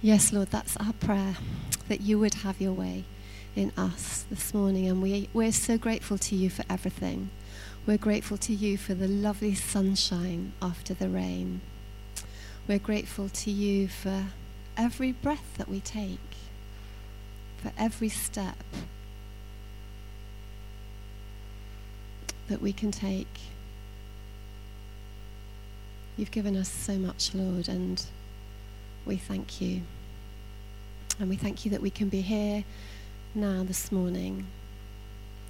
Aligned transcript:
Yes, 0.00 0.32
Lord, 0.32 0.50
that's 0.52 0.76
our 0.76 0.92
prayer, 0.92 1.34
that 1.88 2.02
you 2.02 2.20
would 2.20 2.34
have 2.34 2.60
your 2.60 2.72
way 2.72 3.04
in 3.56 3.72
us 3.76 4.24
this 4.30 4.54
morning. 4.54 4.86
And 4.86 5.02
we, 5.02 5.28
we're 5.34 5.50
so 5.50 5.76
grateful 5.76 6.16
to 6.18 6.36
you 6.36 6.50
for 6.50 6.64
everything. 6.70 7.30
We're 7.84 7.98
grateful 7.98 8.36
to 8.38 8.54
you 8.54 8.78
for 8.78 8.94
the 8.94 9.08
lovely 9.08 9.56
sunshine 9.56 10.52
after 10.62 10.94
the 10.94 11.08
rain. 11.08 11.62
We're 12.68 12.78
grateful 12.78 13.28
to 13.28 13.50
you 13.50 13.88
for 13.88 14.26
every 14.76 15.10
breath 15.10 15.56
that 15.56 15.68
we 15.68 15.80
take, 15.80 16.20
for 17.56 17.72
every 17.76 18.08
step 18.08 18.62
that 22.46 22.62
we 22.62 22.72
can 22.72 22.92
take. 22.92 23.26
You've 26.16 26.30
given 26.30 26.56
us 26.56 26.68
so 26.70 26.98
much, 26.98 27.34
Lord, 27.34 27.68
and 27.68 28.04
we 29.06 29.16
thank 29.16 29.60
you. 29.62 29.82
And 31.20 31.28
we 31.28 31.36
thank 31.36 31.64
you 31.64 31.72
that 31.72 31.82
we 31.82 31.90
can 31.90 32.08
be 32.08 32.20
here 32.20 32.62
now 33.34 33.64
this 33.64 33.90
morning. 33.90 34.46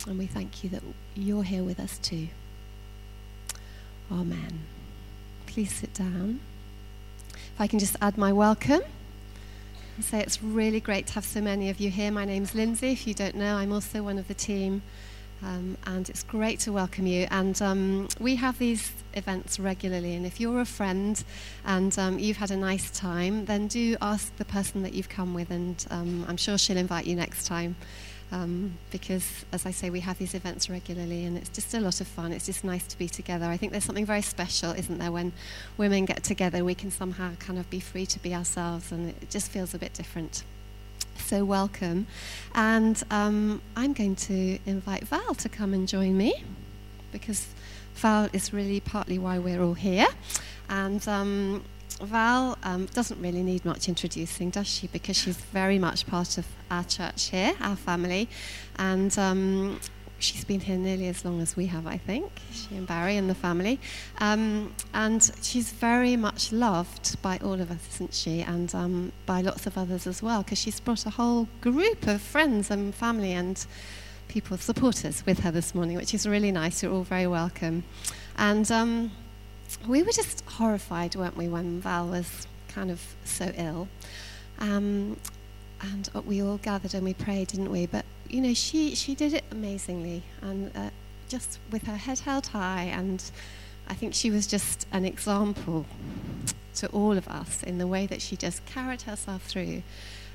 And 0.07 0.19
we 0.19 0.27
thank 0.27 0.65
you 0.65 0.71
that 0.71 0.83
you're 1.15 1.43
here 1.43 1.63
with 1.63 1.79
us 1.79 1.99
too. 1.99 2.29
Amen. 4.11 4.61
Please 5.47 5.75
sit 5.75 5.93
down. 5.93 6.41
If 7.35 7.61
I 7.61 7.67
can 7.67 7.79
just 7.79 7.97
add 8.01 8.17
my 8.17 8.33
welcome 8.33 8.81
and 9.97 10.05
say 10.05 10.23
it's 10.23 10.43
really 10.43 10.81
great 10.81 11.07
to 11.09 11.13
have 11.15 11.25
so 11.27 11.43
many 11.43 11.69
of 11.69 11.81
you 11.81 11.91
here. 11.91 12.11
My 12.11 12.25
name's 12.25 12.55
Lindsay. 12.55 12.93
If 12.93 13.07
you 13.07 13.13
don't 13.13 13.35
know, 13.35 13.57
I'm 13.57 13.71
also 13.73 14.03
one 14.03 14.17
of 14.19 14.27
the 14.29 14.35
team 14.35 14.81
um, 15.43 15.77
and 15.87 16.09
it's 16.11 16.25
great 16.25 16.59
to 16.61 16.73
welcome 16.73 17.07
you. 17.07 17.27
And 17.31 17.61
um, 17.63 18.09
we 18.19 18.37
have 18.37 18.59
these 18.59 18.93
events 19.15 19.61
regularly. 19.61 20.15
And 20.15 20.27
if 20.27 20.41
you're 20.41 20.61
a 20.61 20.65
friend 20.67 21.23
and 21.65 21.97
um, 21.99 22.19
you've 22.19 22.37
had 22.39 22.51
a 22.51 22.57
nice 22.57 22.91
time, 22.91 23.45
then 23.45 23.69
do 23.69 23.97
ask 24.03 24.35
the 24.37 24.45
person 24.45 24.83
that 24.83 24.95
you've 24.95 25.09
come 25.09 25.35
with, 25.35 25.51
and 25.51 25.85
um, 25.91 26.25
I'm 26.29 26.37
sure 26.37 26.59
she'll 26.59 26.77
invite 26.77 27.07
you 27.07 27.17
next 27.17 27.47
time. 27.47 27.77
Um, 28.31 28.77
because, 28.91 29.27
as 29.53 29.65
I 29.65 29.71
say, 29.71 29.89
we 29.89 30.01
have 30.01 30.19
these 30.19 30.35
events 30.35 30.69
regularly, 30.69 31.25
and 31.25 31.39
it's 31.39 31.49
just 31.49 31.73
a 31.73 31.81
lot 31.81 32.03
of 32.03 32.07
fun. 32.07 32.33
It's 32.33 32.45
just 32.45 32.63
nice 32.63 32.87
to 32.89 32.99
be 32.99 33.09
together. 33.09 33.47
I 33.47 33.57
think 33.57 33.73
there's 33.73 33.85
something 33.85 34.05
very 34.05 34.21
special, 34.21 34.73
isn't 34.73 34.99
there, 34.99 35.11
when 35.13 35.33
women 35.79 36.05
get 36.05 36.25
together? 36.25 36.63
We 36.63 36.75
can 36.75 36.91
somehow 36.91 37.37
kind 37.39 37.59
of 37.59 37.71
be 37.71 37.81
free 37.81 38.05
to 38.05 38.19
be 38.19 38.35
ourselves, 38.35 38.93
and 38.93 39.09
it 39.11 39.31
just 39.31 39.51
feels 39.51 39.73
a 39.73 39.79
bit 39.79 39.95
different 39.95 40.45
so 41.21 41.45
welcome. 41.45 42.07
And 42.55 43.01
um, 43.11 43.61
I'm 43.77 43.93
going 43.93 44.17
to 44.17 44.59
invite 44.67 45.07
Val 45.09 45.35
to 45.37 45.49
come 45.49 45.75
and 45.75 45.87
join 45.87 46.17
me 46.17 46.45
because 47.13 47.47
Val 47.95 48.29
is 48.33 48.53
really 48.53 48.81
partly 48.81 49.19
why 49.19 49.39
we're 49.39 49.63
all 49.63 49.75
here. 49.75 50.07
And 50.69 51.07
um, 51.09 51.65
Val 52.03 52.57
um, 52.63 52.87
doesn't 52.87 53.21
really 53.21 53.43
need 53.43 53.65
much 53.65 53.89
introducing, 53.89 54.51
does 54.51 54.67
she? 54.67 54.87
Because 54.89 55.17
she's 55.17 55.37
very 55.37 55.79
much 55.79 56.07
part 56.07 56.39
of 56.39 56.47
our 56.71 56.85
church 56.85 57.27
here, 57.29 57.55
our 57.61 57.77
family. 57.77 58.29
And 58.77 59.17
um, 59.19 59.81
She's 60.21 60.45
been 60.45 60.59
here 60.61 60.77
nearly 60.77 61.07
as 61.09 61.25
long 61.25 61.41
as 61.41 61.57
we 61.57 61.67
have, 61.67 61.87
I 61.87 61.97
think, 61.97 62.29
she 62.53 62.75
and 62.77 62.87
Barry 62.89 63.17
and 63.17 63.31
the 63.31 63.37
family. 63.37 63.79
Um, 64.19 64.75
and 64.93 65.31
she's 65.43 65.71
very 65.71 66.17
much 66.17 66.51
loved 66.53 67.23
by 67.23 67.39
all 67.39 67.61
of 67.61 67.71
us, 67.71 67.89
isn't 67.95 68.15
she? 68.15 68.41
And 68.43 68.75
um, 68.75 69.13
by 69.27 69.43
lots 69.43 69.67
of 69.69 69.79
others 69.79 70.09
as 70.09 70.21
well, 70.21 70.43
because 70.43 70.59
she's 70.59 70.81
brought 70.81 71.07
a 71.07 71.11
whole 71.11 71.47
group 71.61 72.09
of 72.09 72.21
friends 72.21 72.69
and 72.71 72.93
family 72.93 73.33
and 73.33 73.65
people, 74.27 74.57
supporters, 74.57 75.25
with 75.25 75.41
her 75.41 75.53
this 75.53 75.73
morning, 75.73 75.97
which 75.97 76.13
is 76.13 76.27
really 76.27 76.51
nice. 76.51 76.83
You're 76.83 76.93
all 76.93 77.05
very 77.05 77.29
welcome. 77.29 77.85
And 78.37 78.71
um, 78.73 79.13
we 79.87 80.03
were 80.03 80.13
just 80.13 80.43
horrified, 80.47 81.15
weren't 81.15 81.37
we, 81.37 81.47
when 81.47 81.81
Val 81.81 82.09
was 82.09 82.49
kind 82.67 82.91
of 82.91 83.01
so 83.25 83.53
ill. 83.57 83.89
Um, 84.59 85.17
and 85.83 86.09
uh, 86.15 86.21
we 86.23 86.43
all 86.43 86.59
gathered 86.59 86.95
and 86.95 87.05
we 87.05 87.15
prayed, 87.15 87.49
didn't 87.49 87.71
we? 87.71 87.87
But 87.87 88.05
you 88.29 88.41
know, 88.41 88.55
she 88.55 88.95
she 88.95 89.15
did 89.15 89.33
it 89.35 89.45
amazingly, 89.51 90.23
and 90.43 90.71
uh, 90.77 90.91
just 91.29 91.59
with 91.71 91.85
her 91.87 91.97
head 91.97 92.21
held 92.21 92.47
high, 92.49 92.85
and 92.95 93.23
I 93.89 93.95
think 93.95 94.15
she 94.15 94.31
was 94.31 94.47
just 94.47 94.87
an 94.93 95.05
example 95.05 95.87
to 96.77 96.87
all 96.89 97.17
of 97.17 97.27
us 97.29 97.63
in 97.63 97.79
the 97.79 97.87
way 97.87 98.07
that 98.07 98.23
she 98.23 98.37
just 98.37 98.65
carried 98.67 99.03
herself 99.03 99.43
through 99.45 99.83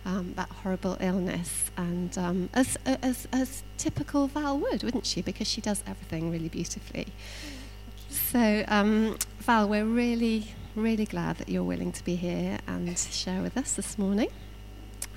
um, 0.05 0.33
that 0.35 0.49
horrible 0.49 0.97
illness, 0.99 1.71
and 1.77 2.17
um, 2.17 2.49
as, 2.53 2.77
uh, 2.85 2.97
as 3.01 3.27
as 3.31 3.63
typical 3.77 4.27
Val 4.27 4.57
would, 4.59 4.83
wouldn't 4.83 5.05
she? 5.05 5.21
Because 5.21 5.47
she 5.47 5.61
does 5.61 5.83
everything 5.85 6.31
really 6.31 6.49
beautifully. 6.49 7.07
So, 8.09 8.63
um, 8.67 9.17
Val, 9.39 9.67
we're 9.67 9.85
really, 9.85 10.53
really 10.75 11.05
glad 11.05 11.37
that 11.39 11.49
you're 11.49 11.63
willing 11.63 11.91
to 11.93 12.05
be 12.05 12.15
here 12.15 12.59
and 12.67 12.95
share 12.97 13.41
with 13.41 13.57
us 13.57 13.73
this 13.73 13.97
morning. 13.97 14.29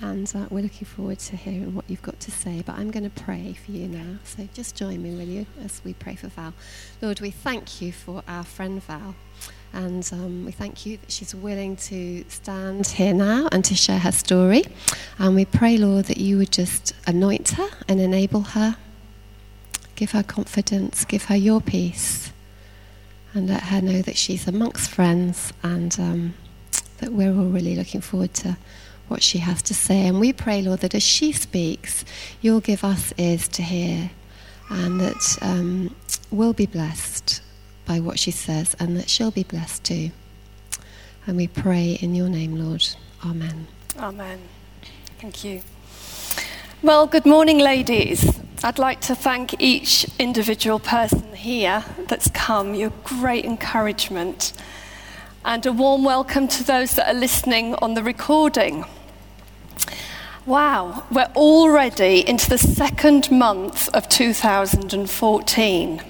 And 0.00 0.30
uh, 0.36 0.44
we're 0.50 0.60
looking 0.60 0.84
forward 0.84 1.18
to 1.20 1.36
hearing 1.36 1.74
what 1.74 1.86
you've 1.88 2.02
got 2.02 2.20
to 2.20 2.30
say. 2.30 2.62
But 2.64 2.76
I'm 2.76 2.90
going 2.90 3.08
to 3.10 3.22
pray 3.24 3.54
for 3.64 3.70
you 3.72 3.88
now. 3.88 4.18
So 4.24 4.46
just 4.52 4.76
join 4.76 5.02
me, 5.02 5.10
will 5.14 5.22
you, 5.22 5.46
as 5.64 5.80
we 5.84 5.94
pray 5.94 6.14
for 6.16 6.28
Val. 6.28 6.52
Lord, 7.00 7.20
we 7.20 7.30
thank 7.30 7.80
you 7.80 7.92
for 7.92 8.22
our 8.28 8.44
friend 8.44 8.82
Val. 8.84 9.14
And 9.72 10.08
um, 10.12 10.44
we 10.44 10.52
thank 10.52 10.84
you 10.86 10.98
that 10.98 11.10
she's 11.10 11.34
willing 11.34 11.76
to 11.76 12.24
stand 12.28 12.86
here 12.88 13.14
now 13.14 13.48
and 13.52 13.64
to 13.64 13.74
share 13.74 13.98
her 13.98 14.12
story. 14.12 14.64
And 15.18 15.34
we 15.34 15.46
pray, 15.46 15.76
Lord, 15.78 16.06
that 16.06 16.18
you 16.18 16.36
would 16.38 16.52
just 16.52 16.92
anoint 17.06 17.50
her 17.52 17.68
and 17.88 17.98
enable 18.00 18.42
her. 18.42 18.76
Give 19.94 20.10
her 20.12 20.22
confidence, 20.22 21.06
give 21.06 21.24
her 21.24 21.36
your 21.36 21.62
peace, 21.62 22.30
and 23.32 23.48
let 23.48 23.62
her 23.64 23.80
know 23.80 24.02
that 24.02 24.18
she's 24.18 24.46
amongst 24.46 24.90
friends 24.90 25.54
and 25.62 25.98
um, 25.98 26.34
that 26.98 27.12
we're 27.14 27.32
all 27.34 27.46
really 27.48 27.74
looking 27.76 28.02
forward 28.02 28.34
to 28.34 28.58
what 29.08 29.22
she 29.22 29.38
has 29.38 29.62
to 29.62 29.74
say. 29.74 30.06
And 30.06 30.20
we 30.20 30.32
pray, 30.32 30.62
Lord, 30.62 30.80
that 30.80 30.94
as 30.94 31.02
she 31.02 31.32
speaks, 31.32 32.04
you'll 32.40 32.60
give 32.60 32.84
us 32.84 33.12
ears 33.18 33.48
to 33.48 33.62
hear 33.62 34.10
and 34.68 35.00
that 35.00 35.38
um, 35.42 35.94
we'll 36.30 36.52
be 36.52 36.66
blessed 36.66 37.40
by 37.84 38.00
what 38.00 38.18
she 38.18 38.30
says 38.32 38.74
and 38.80 38.96
that 38.96 39.08
she'll 39.08 39.30
be 39.30 39.44
blessed 39.44 39.84
too. 39.84 40.10
And 41.26 41.36
we 41.36 41.46
pray 41.46 41.98
in 42.00 42.14
your 42.14 42.28
name, 42.28 42.56
Lord. 42.56 42.84
Amen. 43.24 43.66
Amen. 43.98 44.40
Thank 45.20 45.44
you. 45.44 45.62
Well, 46.82 47.06
good 47.06 47.26
morning, 47.26 47.58
ladies. 47.58 48.36
I'd 48.62 48.78
like 48.78 49.00
to 49.02 49.14
thank 49.14 49.60
each 49.60 50.06
individual 50.18 50.78
person 50.78 51.34
here 51.34 51.84
that's 52.08 52.30
come. 52.30 52.74
Your 52.74 52.92
great 53.04 53.44
encouragement. 53.44 54.52
And 55.44 55.64
a 55.64 55.72
warm 55.72 56.04
welcome 56.04 56.48
to 56.48 56.64
those 56.64 56.94
that 56.94 57.06
are 57.08 57.18
listening 57.18 57.74
on 57.76 57.94
the 57.94 58.02
recording. 58.02 58.84
Wow, 60.46 61.02
we're 61.10 61.28
already 61.34 62.20
into 62.20 62.48
the 62.48 62.56
second 62.56 63.32
month 63.32 63.88
of 63.92 64.08
2014. 64.08 66.02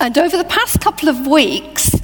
And 0.00 0.16
over 0.18 0.36
the 0.38 0.44
past 0.44 0.80
couple 0.80 1.10
of 1.10 1.26
weeks, 1.26 1.94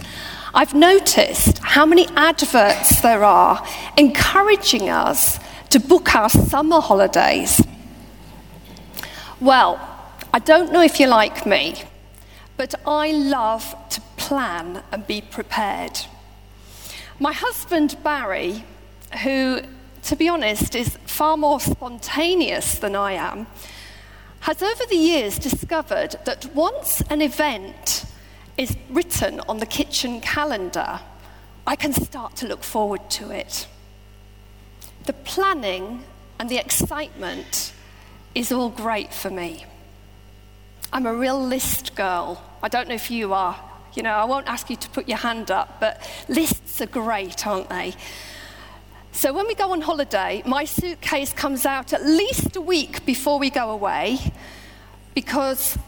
I've 0.52 0.74
noticed 0.74 1.56
how 1.60 1.86
many 1.86 2.06
adverts 2.16 3.00
there 3.00 3.24
are 3.24 3.66
encouraging 3.96 4.90
us 4.90 5.38
to 5.70 5.80
book 5.80 6.14
our 6.14 6.28
summer 6.28 6.82
holidays. 6.82 7.64
Well, 9.40 9.80
I 10.34 10.38
don't 10.38 10.70
know 10.70 10.82
if 10.82 11.00
you're 11.00 11.08
like 11.08 11.46
me, 11.46 11.76
but 12.58 12.74
I 12.86 13.10
love 13.12 13.74
to 13.88 14.02
plan 14.18 14.82
and 14.92 15.06
be 15.06 15.22
prepared. 15.22 15.98
My 17.18 17.32
husband, 17.32 17.96
Barry, 18.04 18.64
who 19.22 19.60
to 20.04 20.16
be 20.16 20.28
honest, 20.28 20.74
is 20.74 20.96
far 21.06 21.36
more 21.36 21.60
spontaneous 21.60 22.78
than 22.78 22.96
I 22.96 23.12
am, 23.12 23.46
has 24.40 24.62
over 24.62 24.84
the 24.86 24.96
years 24.96 25.38
discovered 25.38 26.16
that 26.24 26.52
once 26.54 27.00
an 27.08 27.22
event 27.22 28.04
is 28.56 28.76
written 28.90 29.40
on 29.48 29.58
the 29.58 29.66
kitchen 29.66 30.20
calendar, 30.20 31.00
I 31.66 31.76
can 31.76 31.92
start 31.92 32.34
to 32.36 32.48
look 32.48 32.64
forward 32.64 33.08
to 33.12 33.30
it. 33.30 33.68
The 35.04 35.12
planning 35.12 36.04
and 36.38 36.48
the 36.50 36.58
excitement 36.58 37.72
is 38.34 38.50
all 38.50 38.68
great 38.70 39.14
for 39.14 39.30
me. 39.30 39.64
I'm 40.92 41.06
a 41.06 41.14
real 41.14 41.40
list 41.42 41.94
girl. 41.94 42.42
I 42.62 42.68
don't 42.68 42.88
know 42.88 42.94
if 42.94 43.10
you 43.10 43.32
are. 43.32 43.58
You 43.94 44.02
know, 44.02 44.10
I 44.10 44.24
won't 44.24 44.48
ask 44.48 44.68
you 44.68 44.76
to 44.76 44.88
put 44.90 45.08
your 45.08 45.18
hand 45.18 45.50
up, 45.50 45.78
but 45.78 46.08
lists 46.28 46.80
are 46.80 46.86
great, 46.86 47.46
aren't 47.46 47.68
they? 47.68 47.94
So 49.14 49.30
when 49.34 49.46
we 49.46 49.54
go 49.54 49.72
on 49.72 49.82
holiday, 49.82 50.42
my 50.46 50.64
suitcase 50.64 51.34
comes 51.34 51.66
out 51.66 51.92
at 51.92 52.02
least 52.04 52.56
a 52.56 52.62
week 52.62 53.04
before 53.04 53.38
we 53.38 53.50
go 53.50 53.70
away 53.70 54.16
because 55.14 55.78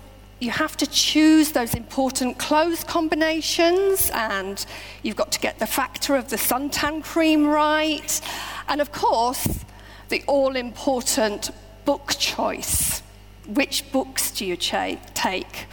you 0.41 0.50
have 0.50 0.76
to 0.76 0.87
choose 0.87 1.53
those 1.53 1.75
important 1.75 2.37
clothes 2.38 2.85
combinations 2.85 4.11
and 4.12 4.65
you've 5.03 5.17
got 5.17 5.32
to 5.32 5.41
get 5.41 5.59
the 5.59 5.67
factor 5.67 6.17
of 6.17 6.29
the 6.29 6.37
suntan 6.37 7.03
cream 7.03 7.47
right 7.47 8.21
and 8.69 8.82
of 8.82 8.93
course 8.93 9.65
the 10.11 10.23
all 10.26 10.55
important 10.55 11.50
book 11.87 12.12
choice 12.19 13.03
which 13.49 13.91
books 13.91 14.31
do 14.32 14.44
you 14.44 14.56
take 14.56 15.65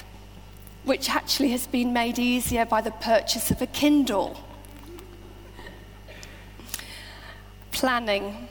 which 0.86 1.10
actually 1.10 1.50
has 1.52 1.68
been 1.68 1.92
made 1.92 2.18
easier 2.18 2.66
by 2.66 2.80
the 2.80 2.92
purchase 2.92 3.52
of 3.52 3.62
a 3.62 3.68
kindle 3.68 4.38
planning. 7.72 8.48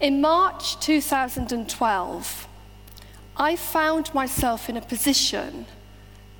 In 0.00 0.20
March 0.20 0.78
2012, 0.80 2.48
I 3.36 3.56
found 3.56 4.12
myself 4.12 4.68
in 4.68 4.76
a 4.76 4.80
position 4.82 5.66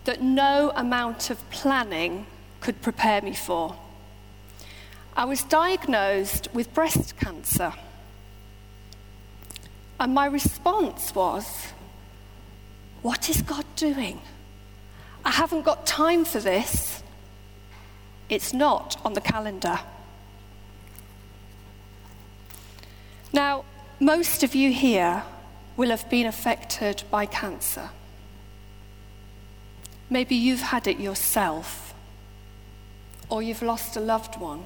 that 0.04 0.20
no 0.20 0.72
amount 0.74 1.30
of 1.30 1.50
planning 1.50 2.26
could 2.60 2.82
prepare 2.82 3.22
me 3.22 3.32
for. 3.34 3.76
I 5.16 5.24
was 5.26 5.44
diagnosed 5.44 6.48
with 6.52 6.72
breast 6.74 7.16
cancer. 7.16 7.72
And 10.00 10.14
my 10.14 10.26
response 10.26 11.14
was, 11.14 11.46
What 13.02 13.28
is 13.30 13.42
God 13.42 13.64
doing? 13.76 14.20
I 15.24 15.30
haven't 15.30 15.62
got 15.62 15.86
time 15.86 16.24
for 16.24 16.40
this. 16.40 17.02
It's 18.28 18.52
not 18.52 19.00
on 19.04 19.12
the 19.12 19.20
calendar. 19.20 19.78
Now, 23.32 23.64
most 23.98 24.42
of 24.42 24.54
you 24.54 24.70
here 24.72 25.22
will 25.76 25.88
have 25.88 26.08
been 26.10 26.26
affected 26.26 27.02
by 27.10 27.24
cancer. 27.24 27.88
Maybe 30.10 30.34
you've 30.36 30.60
had 30.60 30.86
it 30.86 31.00
yourself, 31.00 31.94
or 33.30 33.42
you've 33.42 33.62
lost 33.62 33.96
a 33.96 34.00
loved 34.00 34.38
one. 34.38 34.64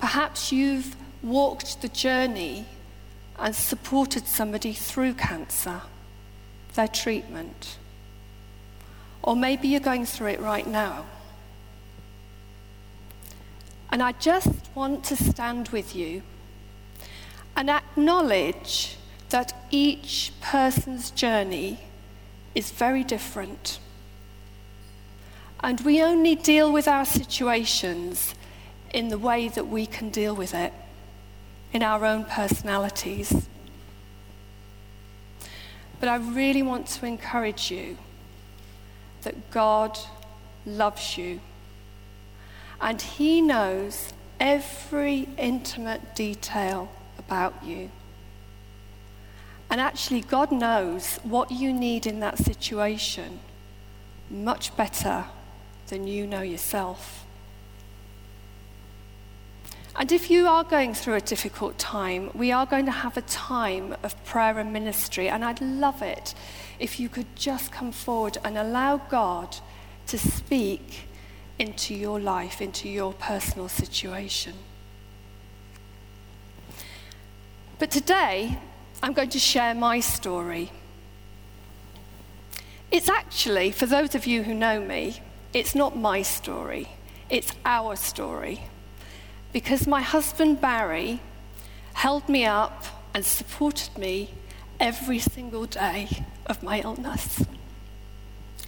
Perhaps 0.00 0.50
you've 0.50 0.96
walked 1.22 1.82
the 1.82 1.88
journey 1.88 2.64
and 3.38 3.54
supported 3.54 4.26
somebody 4.26 4.72
through 4.72 5.14
cancer, 5.14 5.82
their 6.74 6.88
treatment. 6.88 7.78
Or 9.22 9.36
maybe 9.36 9.68
you're 9.68 9.78
going 9.78 10.04
through 10.04 10.28
it 10.28 10.40
right 10.40 10.66
now. 10.66 11.06
And 13.92 14.02
I 14.02 14.12
just 14.12 14.70
want 14.74 15.04
to 15.04 15.16
stand 15.16 15.68
with 15.68 15.94
you 15.94 16.22
and 17.60 17.68
acknowledge 17.68 18.96
that 19.28 19.52
each 19.70 20.32
person's 20.40 21.10
journey 21.10 21.78
is 22.54 22.70
very 22.70 23.04
different. 23.04 23.78
And 25.62 25.78
we 25.82 26.02
only 26.02 26.34
deal 26.34 26.72
with 26.72 26.88
our 26.88 27.04
situations 27.04 28.34
in 28.94 29.08
the 29.08 29.18
way 29.18 29.48
that 29.48 29.66
we 29.66 29.84
can 29.84 30.08
deal 30.08 30.34
with 30.34 30.54
it, 30.54 30.72
in 31.70 31.82
our 31.82 32.02
own 32.06 32.24
personalities. 32.24 33.46
But 36.00 36.08
I 36.08 36.16
really 36.16 36.62
want 36.62 36.86
to 36.86 37.04
encourage 37.04 37.70
you 37.70 37.98
that 39.20 39.50
God 39.50 39.98
loves 40.64 41.18
you. 41.18 41.40
And 42.80 43.02
He 43.02 43.42
knows 43.42 44.14
every 44.40 45.28
intimate 45.36 46.16
detail 46.16 46.88
about 47.30 47.54
you. 47.62 47.88
And 49.70 49.80
actually, 49.80 50.20
God 50.20 50.50
knows 50.50 51.18
what 51.22 51.52
you 51.52 51.72
need 51.72 52.04
in 52.04 52.18
that 52.20 52.38
situation 52.38 53.38
much 54.28 54.76
better 54.76 55.26
than 55.88 56.08
you 56.08 56.26
know 56.26 56.40
yourself. 56.42 57.24
And 59.94 60.10
if 60.10 60.28
you 60.28 60.48
are 60.48 60.64
going 60.64 60.92
through 60.94 61.14
a 61.14 61.20
difficult 61.20 61.78
time, 61.78 62.30
we 62.34 62.50
are 62.50 62.66
going 62.66 62.84
to 62.86 62.90
have 63.04 63.16
a 63.16 63.22
time 63.22 63.94
of 64.02 64.12
prayer 64.24 64.58
and 64.58 64.72
ministry. 64.72 65.28
And 65.28 65.44
I'd 65.44 65.60
love 65.60 66.02
it 66.02 66.34
if 66.80 66.98
you 66.98 67.08
could 67.08 67.36
just 67.36 67.70
come 67.70 67.92
forward 67.92 68.38
and 68.44 68.58
allow 68.58 68.96
God 68.96 69.56
to 70.08 70.18
speak 70.18 71.06
into 71.60 71.94
your 71.94 72.18
life, 72.18 72.60
into 72.60 72.88
your 72.88 73.12
personal 73.12 73.68
situation. 73.68 74.54
But 77.80 77.90
today, 77.90 78.58
I'm 79.02 79.14
going 79.14 79.30
to 79.30 79.38
share 79.38 79.74
my 79.74 80.00
story. 80.00 80.70
It's 82.92 83.08
actually, 83.08 83.70
for 83.72 83.86
those 83.86 84.14
of 84.14 84.26
you 84.26 84.42
who 84.42 84.52
know 84.52 84.82
me, 84.84 85.18
it's 85.54 85.74
not 85.74 85.96
my 85.96 86.20
story, 86.20 86.88
it's 87.30 87.52
our 87.64 87.96
story. 87.96 88.64
Because 89.54 89.86
my 89.86 90.02
husband 90.02 90.60
Barry 90.60 91.20
held 91.94 92.28
me 92.28 92.44
up 92.44 92.84
and 93.14 93.24
supported 93.24 93.96
me 93.96 94.34
every 94.78 95.18
single 95.18 95.64
day 95.64 96.26
of 96.44 96.62
my 96.62 96.80
illness. 96.82 97.46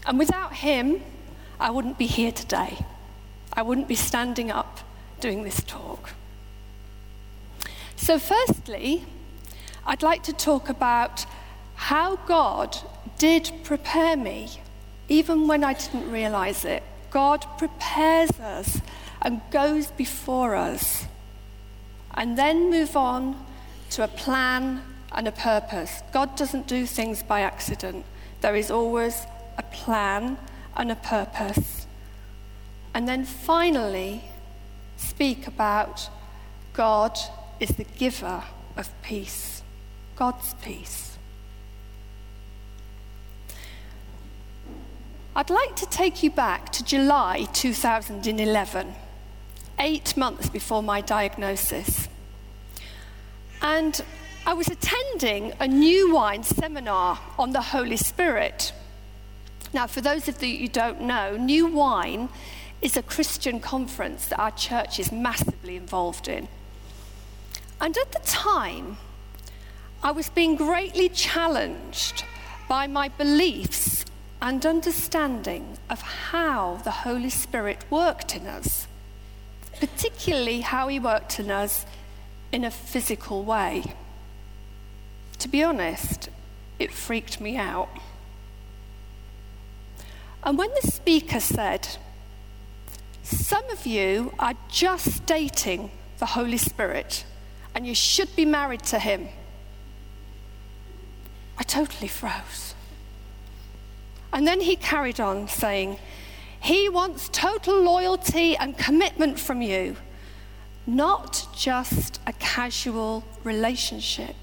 And 0.07 0.19
without 0.19 0.55
him, 0.55 1.03
I 1.61 1.71
wouldn't 1.71 1.99
be 1.99 2.07
here 2.07 2.33
today. 2.33 2.79
I 3.53 3.61
wouldn't 3.61 3.89
be 3.89 3.95
standing 3.95 4.51
up 4.51 4.79
doing 5.21 5.43
this 5.43 5.61
talk. 5.65 6.15
So, 8.03 8.19
firstly, 8.19 9.05
I'd 9.87 10.03
like 10.03 10.25
to 10.25 10.33
talk 10.33 10.69
about 10.69 11.25
how 11.77 12.17
God 12.27 12.77
did 13.17 13.53
prepare 13.63 14.17
me, 14.17 14.49
even 15.09 15.47
when 15.47 15.63
I 15.63 15.75
didn't 15.75 16.11
realize 16.11 16.65
it. 16.65 16.83
God 17.13 17.47
prepares 17.59 18.31
us 18.41 18.81
and 19.21 19.41
goes 19.53 19.87
before 19.93 20.57
us, 20.57 21.07
and 22.15 22.37
then 22.37 22.71
move 22.71 22.97
on 22.97 23.37
to 23.91 24.03
a 24.03 24.09
plan 24.09 24.83
and 25.13 25.29
a 25.29 25.33
purpose. 25.33 26.03
God 26.13 26.35
doesn't 26.37 26.67
do 26.67 26.87
things 26.87 27.23
by 27.23 27.43
accident, 27.43 28.05
there 28.41 28.57
is 28.57 28.69
always 28.69 29.27
a 29.59 29.63
plan 29.63 30.39
and 30.77 30.91
a 30.91 30.97
purpose. 30.97 31.87
And 32.95 33.07
then 33.07 33.25
finally, 33.25 34.23
speak 34.97 35.47
about 35.47 36.09
God 36.73 37.17
is 37.63 37.69
the 37.77 37.85
giver 37.85 38.43
of 38.77 38.91
peace, 39.03 39.63
God's 40.17 40.55
peace. 40.55 41.17
I'd 45.37 45.49
like 45.49 45.77
to 45.77 45.87
take 45.87 46.25
you 46.25 46.31
back 46.33 46.73
to 46.73 46.85
July 46.85 47.45
2011, 47.53 48.95
eight 49.79 50.17
months 50.17 50.49
before 50.49 50.83
my 50.83 51.01
diagnosis. 51.01 52.09
And 53.63 54.03
I 54.45 54.55
was 54.55 54.67
attending 54.69 55.53
a 55.61 55.69
new 55.69 56.13
wine 56.13 56.43
seminar 56.43 57.21
on 57.39 57.53
the 57.53 57.63
Holy 57.63 57.97
Spirit. 57.97 58.73
Now, 59.73 59.87
for 59.87 60.01
those 60.01 60.27
of 60.27 60.43
you 60.43 60.59
who 60.59 60.67
don't 60.69 61.01
know, 61.03 61.37
New 61.39 61.65
Wine 61.69 62.29
is 62.83 62.95
a 62.97 63.03
Christian 63.03 63.59
conference 63.61 64.27
that 64.27 64.39
our 64.41 64.51
church 64.51 64.99
is 65.01 65.11
massively 65.13 65.77
involved 65.77 66.27
in. 66.29 66.49
And 67.83 67.99
at 67.99 68.13
the 68.13 68.21
time, 68.21 68.97
I 70.05 70.13
was 70.13 70.31
being 70.31 70.55
greatly 70.55 71.09
challenged 71.09 72.23
by 72.69 72.87
my 72.87 73.09
beliefs 73.09 74.05
and 74.41 74.65
understanding 74.65 75.79
of 75.91 76.01
how 76.01 76.77
the 76.85 76.93
Holy 76.93 77.29
Spirit 77.29 77.85
worked 77.91 78.37
in 78.37 78.47
us, 78.47 78.87
particularly 79.81 80.61
how 80.61 80.87
He 80.87 81.01
worked 81.01 81.41
in 81.41 81.51
us 81.51 81.85
in 82.53 82.65
a 82.65 82.71
physical 82.71 83.43
way. 83.43 83.83
To 85.41 85.49
be 85.49 85.65
honest, 85.65 86.29
it 86.79 86.93
freaked 86.95 87.41
me 87.41 87.57
out. 87.57 87.89
And 90.45 90.57
when 90.57 90.71
the 90.81 90.87
speaker 90.89 91.41
said, 91.41 91.97
Some 93.25 93.69
of 93.71 93.87
you 93.89 94.33
are 94.39 94.55
just 94.71 95.27
dating 95.27 95.91
the 96.21 96.27
Holy 96.27 96.59
Spirit 96.59 97.25
and 97.75 97.87
you 97.87 97.95
should 97.95 98.35
be 98.37 98.45
married 98.45 98.83
to 98.85 98.99
him. 98.99 99.29
I 101.59 101.63
totally 101.63 102.09
froze. 102.09 102.75
And 104.33 104.47
then 104.47 104.61
he 104.61 104.77
carried 104.77 105.21
on 105.21 105.49
saying, 105.49 105.99
He 106.61 106.89
wants 106.89 107.29
total 107.31 107.83
loyalty 107.83 108.57
and 108.57 108.77
commitment 108.77 109.39
from 109.39 109.63
you, 109.63 109.97
not 110.87 111.47
just 111.55 112.21
a 112.27 112.33
casual 112.35 113.25
relationship. 113.45 114.37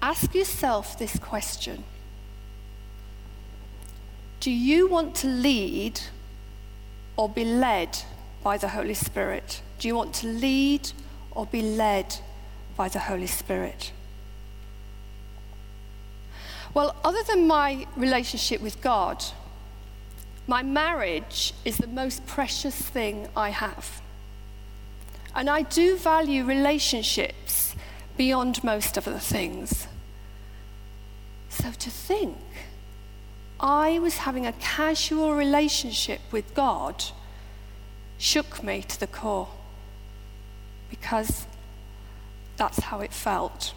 Ask 0.00 0.34
yourself 0.34 0.98
this 0.98 1.18
question 1.18 1.84
Do 4.40 4.50
you 4.50 4.86
want 4.88 5.14
to 5.16 5.26
lead 5.26 6.00
or 7.16 7.28
be 7.28 7.44
led 7.44 7.98
by 8.42 8.56
the 8.56 8.68
Holy 8.68 8.94
Spirit? 8.94 9.62
Do 9.78 9.86
you 9.86 9.94
want 9.94 10.12
to 10.16 10.26
lead 10.26 10.90
or 11.30 11.46
be 11.46 11.62
led 11.62 12.16
by 12.76 12.88
the 12.88 12.98
Holy 12.98 13.28
Spirit? 13.28 13.92
Well, 16.74 16.96
other 17.04 17.22
than 17.22 17.46
my 17.46 17.86
relationship 17.96 18.60
with 18.60 18.80
God, 18.80 19.24
my 20.46 20.62
marriage 20.62 21.54
is 21.64 21.78
the 21.78 21.86
most 21.86 22.26
precious 22.26 22.74
thing 22.74 23.28
I 23.36 23.50
have. 23.50 24.02
And 25.34 25.48
I 25.48 25.62
do 25.62 25.96
value 25.96 26.44
relationships 26.44 27.74
beyond 28.16 28.64
most 28.64 28.98
other 28.98 29.18
things. 29.18 29.86
So 31.50 31.70
to 31.70 31.90
think 31.90 32.36
I 33.60 33.98
was 34.00 34.18
having 34.18 34.44
a 34.46 34.52
casual 34.54 35.34
relationship 35.34 36.20
with 36.32 36.52
God 36.54 37.04
shook 38.18 38.62
me 38.62 38.82
to 38.82 38.98
the 38.98 39.06
core 39.06 39.48
because 40.90 41.46
that's 42.56 42.80
how 42.80 43.00
it 43.00 43.12
felt. 43.12 43.72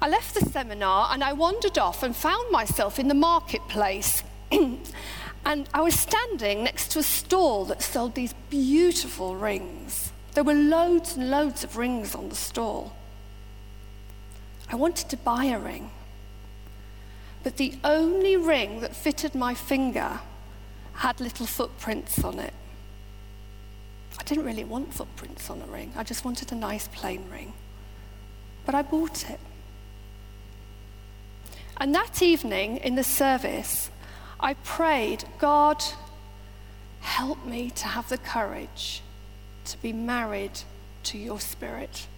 I 0.00 0.08
left 0.08 0.34
the 0.34 0.40
seminar 0.48 1.08
and 1.12 1.24
I 1.24 1.32
wandered 1.32 1.76
off 1.78 2.02
and 2.02 2.14
found 2.14 2.50
myself 2.50 2.98
in 2.98 3.08
the 3.08 3.14
marketplace. 3.14 4.22
and 4.52 5.68
I 5.74 5.80
was 5.80 5.98
standing 5.98 6.62
next 6.64 6.92
to 6.92 7.00
a 7.00 7.02
stall 7.02 7.64
that 7.66 7.82
sold 7.82 8.14
these 8.14 8.34
beautiful 8.48 9.34
rings. 9.36 10.12
There 10.34 10.44
were 10.44 10.54
loads 10.54 11.16
and 11.16 11.30
loads 11.30 11.64
of 11.64 11.76
rings 11.76 12.14
on 12.14 12.28
the 12.28 12.36
stall. 12.36 12.92
I 14.70 14.76
wanted 14.76 15.08
to 15.08 15.16
buy 15.16 15.46
a 15.46 15.58
ring, 15.58 15.90
but 17.42 17.56
the 17.56 17.72
only 17.82 18.36
ring 18.36 18.80
that 18.80 18.94
fitted 18.94 19.34
my 19.34 19.54
finger 19.54 20.20
had 20.94 21.20
little 21.20 21.46
footprints 21.46 22.22
on 22.22 22.38
it. 22.38 22.52
I 24.18 24.22
didn't 24.24 24.44
really 24.44 24.64
want 24.64 24.92
footprints 24.92 25.48
on 25.48 25.62
a 25.62 25.66
ring, 25.66 25.92
I 25.96 26.02
just 26.02 26.24
wanted 26.24 26.52
a 26.52 26.54
nice 26.54 26.88
plain 26.88 27.24
ring. 27.30 27.52
But 28.66 28.74
I 28.74 28.82
bought 28.82 29.28
it. 29.30 29.40
And 31.78 31.94
that 31.94 32.20
evening 32.20 32.78
in 32.78 32.96
the 32.96 33.04
service, 33.04 33.90
I 34.40 34.54
prayed, 34.54 35.24
God, 35.38 35.82
help 37.00 37.44
me 37.46 37.70
to 37.70 37.86
have 37.86 38.08
the 38.08 38.18
courage 38.18 39.02
to 39.66 39.80
be 39.80 39.92
married 39.92 40.60
to 41.04 41.18
your 41.18 41.38
spirit. 41.38 42.08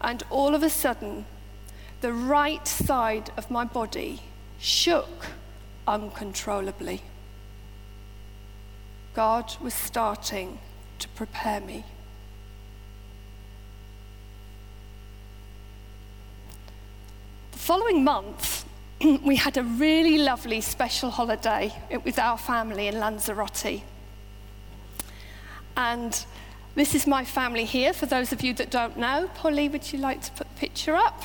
And 0.00 0.22
all 0.30 0.54
of 0.54 0.62
a 0.62 0.70
sudden, 0.70 1.26
the 2.00 2.12
right 2.14 2.66
side 2.66 3.30
of 3.36 3.50
my 3.50 3.64
body 3.64 4.20
shook 4.58 5.26
uncontrollably. 5.86 7.02
God 9.14 9.56
was 9.60 9.74
starting 9.74 10.58
to 11.00 11.08
prepare 11.10 11.60
me. 11.60 11.84
The 17.52 17.58
following 17.58 18.04
month, 18.04 18.64
we 19.24 19.34
had 19.36 19.56
a 19.56 19.64
really 19.64 20.18
lovely 20.18 20.60
special 20.60 21.10
holiday 21.10 21.72
with 22.04 22.18
our 22.20 22.38
family 22.38 22.86
in 22.86 23.00
Lanzarote. 23.00 23.82
And 25.76 26.24
this 26.76 26.94
is 26.94 27.06
my 27.08 27.24
family 27.24 27.64
here, 27.64 27.92
for 27.92 28.06
those 28.06 28.30
of 28.32 28.42
you 28.42 28.54
that 28.54 28.70
don't 28.70 28.96
know. 28.96 29.28
Polly, 29.34 29.68
would 29.68 29.92
you 29.92 29.98
like 29.98 30.22
to 30.22 30.30
put 30.30 30.48
the 30.48 30.54
picture 30.60 30.94
up? 30.94 31.20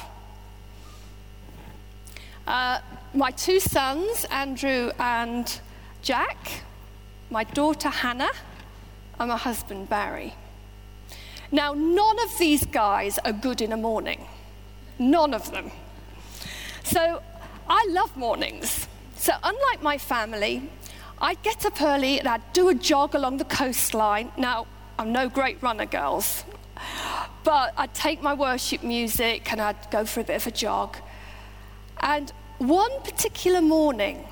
Uh, 2.48 2.80
my 3.14 3.30
two 3.32 3.60
sons, 3.60 4.26
Andrew 4.32 4.92
and 5.00 5.60
Jack, 6.02 6.64
my 7.30 7.44
daughter 7.44 7.90
Hannah, 7.90 8.32
and 9.20 9.30
my 9.30 9.38
husband 9.38 9.90
Barry. 9.90 10.34
Now, 11.52 11.74
none 11.74 12.20
of 12.20 12.38
these 12.38 12.66
guys 12.66 13.20
are 13.24 13.32
good 13.34 13.62
in 13.62 13.72
a 13.72 13.78
morning. 13.78 14.26
None 15.00 15.34
of 15.34 15.52
them. 15.52 15.72
So 16.84 17.22
I 17.68 17.88
love 17.90 18.16
mornings. 18.18 18.88
So, 19.16 19.34
unlike 19.44 19.82
my 19.82 19.98
family, 19.98 20.70
I'd 21.22 21.42
get 21.42 21.66
up 21.66 21.82
early 21.82 22.20
and 22.20 22.28
I'd 22.28 22.52
do 22.54 22.70
a 22.70 22.76
jog 22.76 23.16
along 23.16 23.38
the 23.38 23.46
coastline. 23.46 24.32
Now, 24.38 24.68
I'm 25.00 25.12
no 25.12 25.30
great 25.30 25.62
runner, 25.64 25.86
girls, 25.86 26.44
but 27.44 27.74
I'd 27.78 27.94
take 27.96 28.22
my 28.22 28.34
worship 28.36 28.84
music 28.84 29.52
and 29.52 29.60
I'd 29.62 29.90
go 29.90 30.06
for 30.06 30.20
a 30.20 30.24
bit 30.24 30.36
of 30.36 30.46
a 30.48 30.52
jog. 30.52 30.98
And 32.02 32.32
one 32.60 32.92
particular 33.04 33.62
morning, 33.62 34.28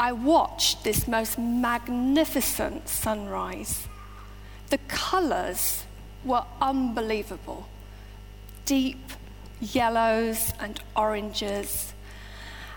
I 0.00 0.12
watched 0.12 0.84
this 0.84 1.08
most 1.08 1.38
magnificent 1.40 2.88
sunrise. 2.88 3.88
The 4.70 4.78
colours 4.86 5.84
were 6.24 6.44
unbelievable 6.60 7.66
deep 8.64 9.12
yellows 9.62 10.52
and 10.60 10.78
oranges. 10.94 11.94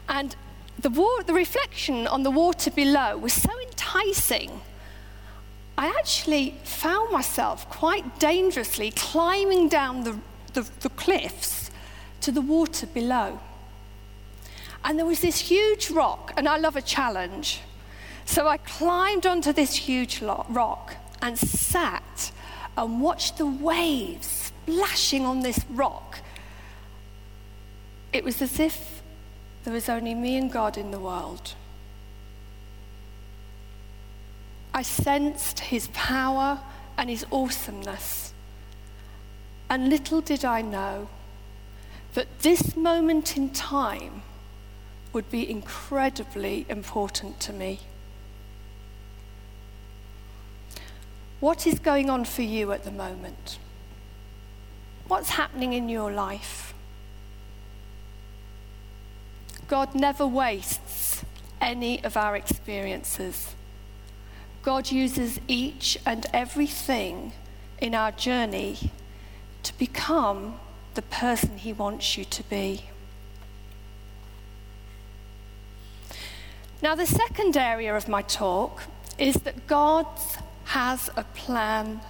And 0.08 0.36
the, 0.80 0.90
the 1.28 1.34
reflection 1.34 2.08
on 2.08 2.24
the 2.24 2.32
water 2.32 2.72
below 2.72 3.18
was 3.18 3.34
so 3.34 3.50
enticing. 3.68 4.62
I 5.78 5.88
actually 5.90 6.56
found 6.64 7.12
myself 7.12 7.70
quite 7.70 8.20
dangerously 8.22 8.92
climbing 8.92 9.68
down 9.68 10.06
the, 10.06 10.18
the, 10.54 10.68
the 10.80 10.90
cliffs 10.92 11.70
to 12.22 12.32
the 12.32 12.40
water 12.42 12.88
below. 12.88 13.42
And 14.84 14.98
there 14.98 15.06
was 15.06 15.20
this 15.22 15.40
huge 15.40 15.92
rock, 15.92 16.34
and 16.36 16.48
I 16.50 16.58
love 16.58 16.76
a 16.76 16.82
challenge. 16.82 17.62
So 18.26 18.48
I 18.48 18.58
climbed 18.58 19.26
onto 19.26 19.54
this 19.54 19.76
huge 19.76 20.22
rock 20.22 20.96
and 21.22 21.38
sat 21.38 22.32
and 22.78 23.02
watched 23.02 23.38
the 23.38 23.46
waves 23.46 24.28
splashing 24.66 25.26
on 25.26 25.42
this 25.42 25.60
rock. 25.70 26.20
It 28.14 28.24
was 28.24 28.42
as 28.42 28.60
if 28.60 29.02
there 29.64 29.74
was 29.74 29.88
only 29.90 30.14
me 30.16 30.36
and 30.38 30.52
God 30.52 30.78
in 30.78 30.92
the 30.92 31.00
world. 31.00 31.54
I 34.74 34.82
sensed 34.84 35.60
his 35.60 35.90
power 35.94 36.60
and 36.98 37.10
his 37.10 37.26
awesomeness. 37.32 38.34
And 39.70 39.90
little 39.90 40.22
did 40.22 40.44
I 40.46 40.62
know 40.62 41.08
that 42.14 42.28
this 42.40 42.76
moment 42.76 43.38
in 43.38 43.50
time 43.52 44.22
would 45.14 45.30
be 45.30 45.50
incredibly 45.50 46.66
important 46.70 47.40
to 47.42 47.54
me. 47.54 47.80
What 51.40 51.66
is 51.68 51.80
going 51.80 52.10
on 52.10 52.26
for 52.26 52.44
you 52.44 52.72
at 52.72 52.84
the 52.84 52.92
moment? 52.92 53.58
What's 55.08 55.32
happening 55.32 55.74
in 55.74 55.90
your 55.90 56.12
life? 56.12 56.74
God 59.68 59.96
never 59.96 60.26
wastes 60.26 61.26
any 61.60 62.04
of 62.04 62.16
our 62.16 62.36
experiences. 62.36 63.56
God 64.64 64.92
uses 64.92 65.40
each 65.48 65.98
and 66.06 66.26
everything 66.34 67.34
in 67.80 67.96
our 67.96 68.12
journey 68.12 68.92
to 69.64 69.78
become 69.78 70.60
the 70.94 71.02
person 71.02 71.58
He 71.58 71.74
wants 71.74 72.18
you 72.18 72.26
to 72.26 72.44
be. 72.44 72.84
Now, 76.82 76.96
the 76.96 77.06
second 77.06 77.58
area 77.58 77.96
of 77.96 78.08
my 78.08 78.24
talk 78.24 78.84
is 79.20 79.36
that 79.44 79.68
God 79.68 80.08
has 80.66 81.12
a 81.16 81.24
plan 81.24 82.02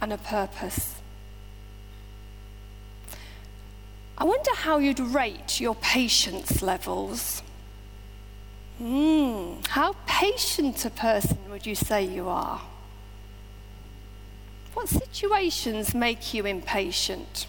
and 0.00 0.12
a 0.12 0.16
purpose. 0.18 0.94
I 4.16 4.22
wonder 4.24 4.54
how 4.54 4.78
you'd 4.78 5.00
rate 5.00 5.58
your 5.58 5.74
patience 5.74 6.62
levels. 6.62 7.42
Hmm, 8.78 9.54
how 9.70 9.96
patient 10.06 10.84
a 10.84 10.90
person 10.90 11.38
would 11.50 11.66
you 11.66 11.74
say 11.74 12.04
you 12.04 12.28
are? 12.28 12.60
What 14.74 14.88
situations 14.88 15.96
make 15.96 16.32
you 16.32 16.46
impatient? 16.46 17.48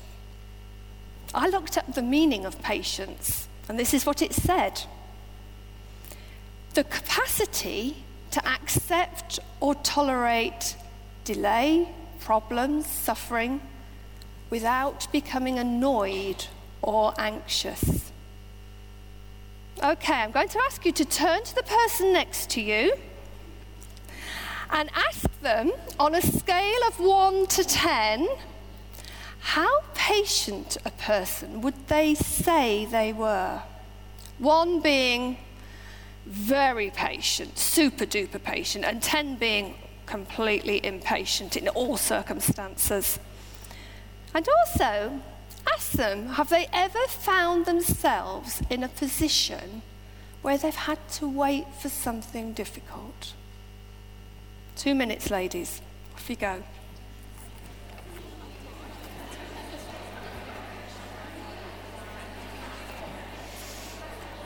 I 1.35 1.49
looked 1.49 1.77
up 1.77 1.93
the 1.93 2.01
meaning 2.01 2.45
of 2.45 2.59
patience, 2.63 3.47
and 3.69 3.77
this 3.77 3.93
is 3.93 4.07
what 4.07 4.23
it 4.23 4.33
said 4.33 4.81
the 6.75 6.83
capacity 6.83 7.95
to 8.31 8.41
accept 8.47 9.39
or 9.59 9.75
tolerate 9.75 10.75
delay, 11.23 11.87
problems, 12.19 12.87
suffering, 12.87 13.61
without 14.49 15.07
becoming 15.11 15.59
annoyed 15.59 16.45
or 16.81 17.13
anxious. 17.17 18.11
Okay, 19.83 20.13
I'm 20.13 20.31
going 20.31 20.49
to 20.49 20.59
ask 20.63 20.85
you 20.85 20.91
to 20.93 21.05
turn 21.05 21.43
to 21.43 21.55
the 21.55 21.63
person 21.63 22.13
next 22.13 22.49
to 22.51 22.61
you 22.61 22.93
and 24.69 24.89
ask 24.95 25.27
them 25.41 25.71
on 25.99 26.15
a 26.15 26.21
scale 26.21 26.79
of 26.87 26.99
1 26.99 27.47
to 27.47 27.63
10 27.63 28.27
how 29.39 29.81
patient 29.93 30.77
a 30.85 30.91
person 30.91 31.61
would 31.61 31.87
they 31.87 32.15
say 32.15 32.85
they 32.85 33.11
were? 33.13 33.61
One 34.39 34.79
being 34.79 35.37
very 36.25 36.89
patient, 36.89 37.57
super 37.57 38.05
duper 38.05 38.41
patient, 38.41 38.85
and 38.85 39.01
10 39.01 39.35
being 39.35 39.75
completely 40.05 40.85
impatient 40.85 41.57
in 41.57 41.67
all 41.69 41.97
circumstances. 41.97 43.19
And 44.33 44.47
also, 44.49 45.21
ask 45.71 45.91
them 45.91 46.27
have 46.29 46.49
they 46.49 46.67
ever 46.73 46.99
found 47.07 47.65
themselves 47.65 48.61
in 48.69 48.83
a 48.83 48.89
position 48.89 49.81
where 50.41 50.57
they've 50.57 50.75
had 50.75 50.99
to 51.09 51.27
wait 51.27 51.65
for 51.81 51.89
something 51.89 52.53
difficult? 52.53 53.33
Two 54.75 54.95
minutes, 54.95 55.29
ladies. 55.29 55.81
Off 56.15 56.29
you 56.29 56.35
go. 56.35 56.63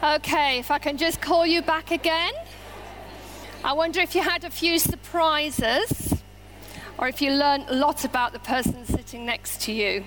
Okay, 0.03 0.59
if 0.59 0.69
I 0.69 0.77
can 0.77 0.95
just 0.97 1.19
call 1.21 1.43
you 1.47 1.63
back 1.63 1.89
again. 1.89 2.31
I 3.63 3.73
wonder 3.73 3.99
if 3.99 4.13
you 4.13 4.21
had 4.21 4.43
a 4.43 4.49
few 4.51 4.77
surprises 4.77 6.13
or 6.99 7.07
if 7.07 7.19
you 7.19 7.31
learned 7.31 7.65
a 7.69 7.73
lot 7.75 8.05
about 8.05 8.31
the 8.31 8.37
person 8.37 8.85
sitting 8.85 9.25
next 9.25 9.59
to 9.61 9.71
you. 9.71 10.03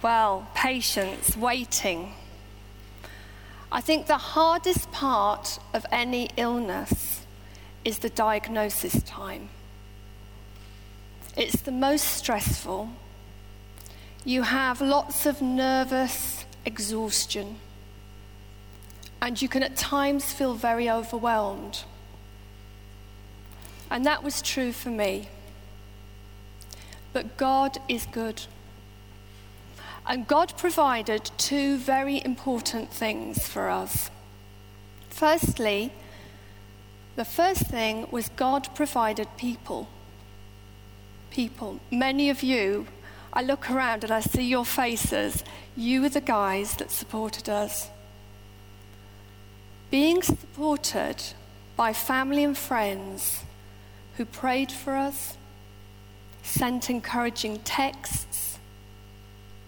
Well, 0.00 0.48
patience, 0.54 1.36
waiting. 1.36 2.14
I 3.70 3.82
think 3.82 4.06
the 4.06 4.16
hardest 4.16 4.90
part 4.90 5.58
of 5.74 5.84
any 5.92 6.30
illness 6.38 7.26
is 7.84 7.98
the 7.98 8.08
diagnosis 8.08 9.02
time. 9.02 9.50
It's 11.36 11.60
the 11.60 11.72
most 11.72 12.04
stressful. 12.06 12.88
You 14.24 14.42
have 14.42 14.80
lots 14.80 15.26
of 15.26 15.42
nervous 15.42 16.33
exhaustion. 16.64 17.56
And 19.20 19.40
you 19.40 19.48
can 19.48 19.62
at 19.62 19.76
times 19.76 20.32
feel 20.32 20.54
very 20.54 20.88
overwhelmed. 20.90 21.84
And 23.90 24.04
that 24.06 24.22
was 24.22 24.42
true 24.42 24.72
for 24.72 24.90
me. 24.90 25.28
But 27.12 27.36
God 27.36 27.78
is 27.88 28.06
good. 28.06 28.42
And 30.06 30.26
God 30.26 30.52
provided 30.58 31.30
two 31.38 31.78
very 31.78 32.22
important 32.24 32.90
things 32.92 33.46
for 33.46 33.68
us. 33.70 34.10
Firstly, 35.08 35.92
the 37.16 37.24
first 37.24 37.62
thing 37.68 38.06
was 38.10 38.28
God 38.30 38.68
provided 38.74 39.28
people. 39.38 39.88
People. 41.30 41.80
Many 41.90 42.28
of 42.30 42.42
you, 42.42 42.88
I 43.32 43.42
look 43.42 43.70
around 43.70 44.02
and 44.04 44.12
I 44.12 44.20
see 44.20 44.42
your 44.44 44.64
faces. 44.64 45.44
You 45.76 46.02
were 46.02 46.08
the 46.08 46.20
guys 46.20 46.76
that 46.76 46.92
supported 46.92 47.48
us. 47.48 47.88
Being 49.90 50.22
supported 50.22 51.16
by 51.76 51.92
family 51.92 52.44
and 52.44 52.56
friends 52.56 53.42
who 54.16 54.24
prayed 54.24 54.70
for 54.70 54.94
us, 54.94 55.36
sent 56.44 56.88
encouraging 56.90 57.58
texts, 57.60 58.60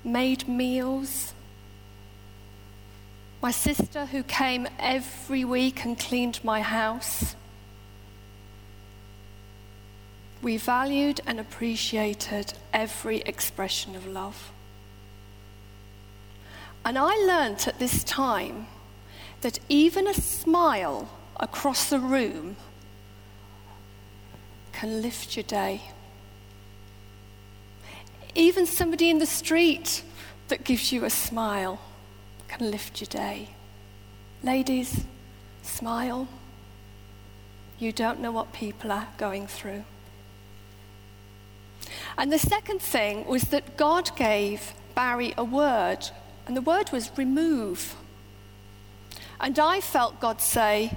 made 0.05 0.47
meals. 0.47 1.35
My 3.43 3.51
sister, 3.51 4.07
who 4.07 4.23
came 4.23 4.69
every 4.79 5.45
week 5.45 5.85
and 5.85 5.99
cleaned 5.99 6.39
my 6.45 6.61
house. 6.61 7.35
We 10.41 10.57
valued 10.57 11.21
and 11.27 11.41
appreciated 11.41 12.53
every 12.73 13.23
expression 13.23 13.97
of 13.97 14.07
love. 14.07 14.53
And 16.87 16.97
I 16.97 17.17
learnt 17.17 17.67
at 17.67 17.81
this 17.81 18.05
time 18.05 18.69
that 19.41 19.59
even 19.69 20.07
a 20.07 20.15
smile 20.15 21.09
across 21.41 21.91
the 21.91 21.99
room 21.99 22.55
can 24.73 25.03
lift 25.03 25.37
your 25.37 25.43
day. 25.43 25.83
Even 28.37 28.67
somebody 28.67 29.11
in 29.11 29.19
the 29.19 29.27
street 29.27 30.05
that 30.47 30.63
gives 30.63 30.93
you 30.93 31.05
a 31.05 31.11
smile 31.11 31.81
can 32.47 32.71
lift 32.71 33.01
your 33.01 33.09
day. 33.09 33.49
Ladies, 34.45 35.07
smile. 35.65 36.29
You 37.81 37.91
don't 37.91 38.21
know 38.21 38.31
what 38.31 38.53
people 38.53 38.93
are 38.93 39.09
going 39.19 39.49
through. 39.49 39.83
And 42.17 42.33
the 42.33 42.39
second 42.39 42.81
thing 42.81 43.27
was 43.27 43.43
that 43.51 43.77
God 43.77 44.13
gave 44.17 44.73
Barry 44.95 45.35
a 45.37 45.43
word 45.43 46.09
and 46.47 46.57
the 46.57 46.63
word 46.63 46.91
was 46.93 47.11
remove. 47.19 47.97
And 49.41 49.59
I 49.59 49.81
felt 49.81 50.21
God 50.21 50.41
say, 50.41 50.97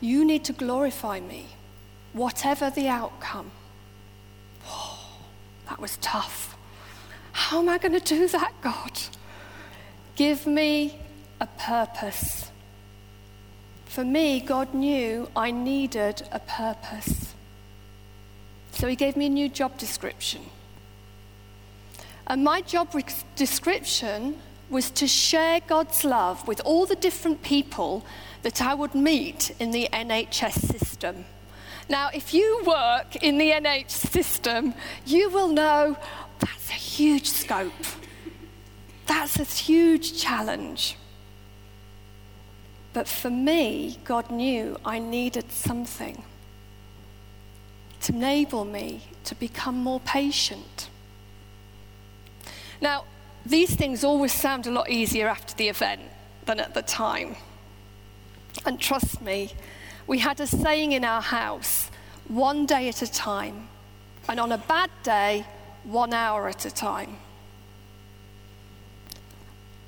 You 0.00 0.24
need 0.24 0.44
to 0.44 0.52
glorify 0.52 1.20
me, 1.20 1.46
whatever 2.12 2.70
the 2.70 2.88
outcome. 2.88 3.52
Oh, 4.66 5.06
that 5.68 5.80
was 5.80 5.96
tough. 5.98 6.56
How 7.32 7.60
am 7.60 7.68
I 7.68 7.78
going 7.78 7.98
to 7.98 8.00
do 8.14 8.26
that, 8.28 8.52
God? 8.60 9.00
Give 10.16 10.46
me 10.46 10.98
a 11.40 11.46
purpose. 11.46 12.50
For 13.86 14.04
me, 14.04 14.40
God 14.40 14.74
knew 14.74 15.28
I 15.36 15.52
needed 15.52 16.26
a 16.32 16.40
purpose. 16.40 17.32
So 18.72 18.88
He 18.88 18.96
gave 18.96 19.16
me 19.16 19.26
a 19.26 19.30
new 19.30 19.48
job 19.48 19.78
description. 19.78 20.42
And 22.26 22.42
my 22.42 22.60
job 22.60 22.90
description 23.36 24.40
was 24.70 24.90
to 24.90 25.06
share 25.06 25.60
God's 25.66 26.04
love 26.04 26.46
with 26.48 26.60
all 26.64 26.86
the 26.86 26.96
different 26.96 27.42
people 27.42 28.04
that 28.42 28.62
I 28.62 28.74
would 28.74 28.94
meet 28.94 29.54
in 29.58 29.70
the 29.70 29.88
NHS 29.92 30.52
system. 30.70 31.24
Now, 31.88 32.10
if 32.14 32.32
you 32.32 32.62
work 32.66 33.16
in 33.16 33.38
the 33.38 33.50
NHS 33.50 33.90
system, 34.10 34.74
you 35.04 35.28
will 35.30 35.48
know 35.48 35.96
that's 36.38 36.70
a 36.70 36.72
huge 36.72 37.28
scope. 37.28 37.72
That's 39.06 39.38
a 39.38 39.44
huge 39.44 40.20
challenge. 40.20 40.96
But 42.94 43.06
for 43.06 43.28
me, 43.30 43.98
God 44.04 44.30
knew 44.30 44.76
I 44.84 44.98
needed 44.98 45.50
something 45.52 46.22
to 48.02 48.12
enable 48.12 48.64
me 48.64 49.02
to 49.24 49.34
become 49.34 49.76
more 49.76 50.00
patient. 50.00 50.88
Now, 52.80 53.04
these 53.46 53.74
things 53.76 54.04
always 54.04 54.32
sound 54.32 54.66
a 54.66 54.70
lot 54.70 54.88
easier 54.88 55.28
after 55.28 55.54
the 55.54 55.68
event 55.68 56.00
than 56.46 56.58
at 56.60 56.72
the 56.72 56.80
time. 56.80 57.36
And 58.64 58.80
trust 58.80 59.20
me, 59.20 59.50
we 60.06 60.18
had 60.18 60.40
a 60.40 60.46
saying 60.46 60.92
in 60.92 61.04
our 61.04 61.20
house 61.20 61.90
one 62.28 62.64
day 62.64 62.88
at 62.88 63.02
a 63.02 63.10
time, 63.10 63.68
and 64.28 64.40
on 64.40 64.50
a 64.50 64.56
bad 64.58 64.90
day, 65.02 65.44
one 65.84 66.14
hour 66.14 66.48
at 66.48 66.64
a 66.64 66.70
time. 66.70 67.18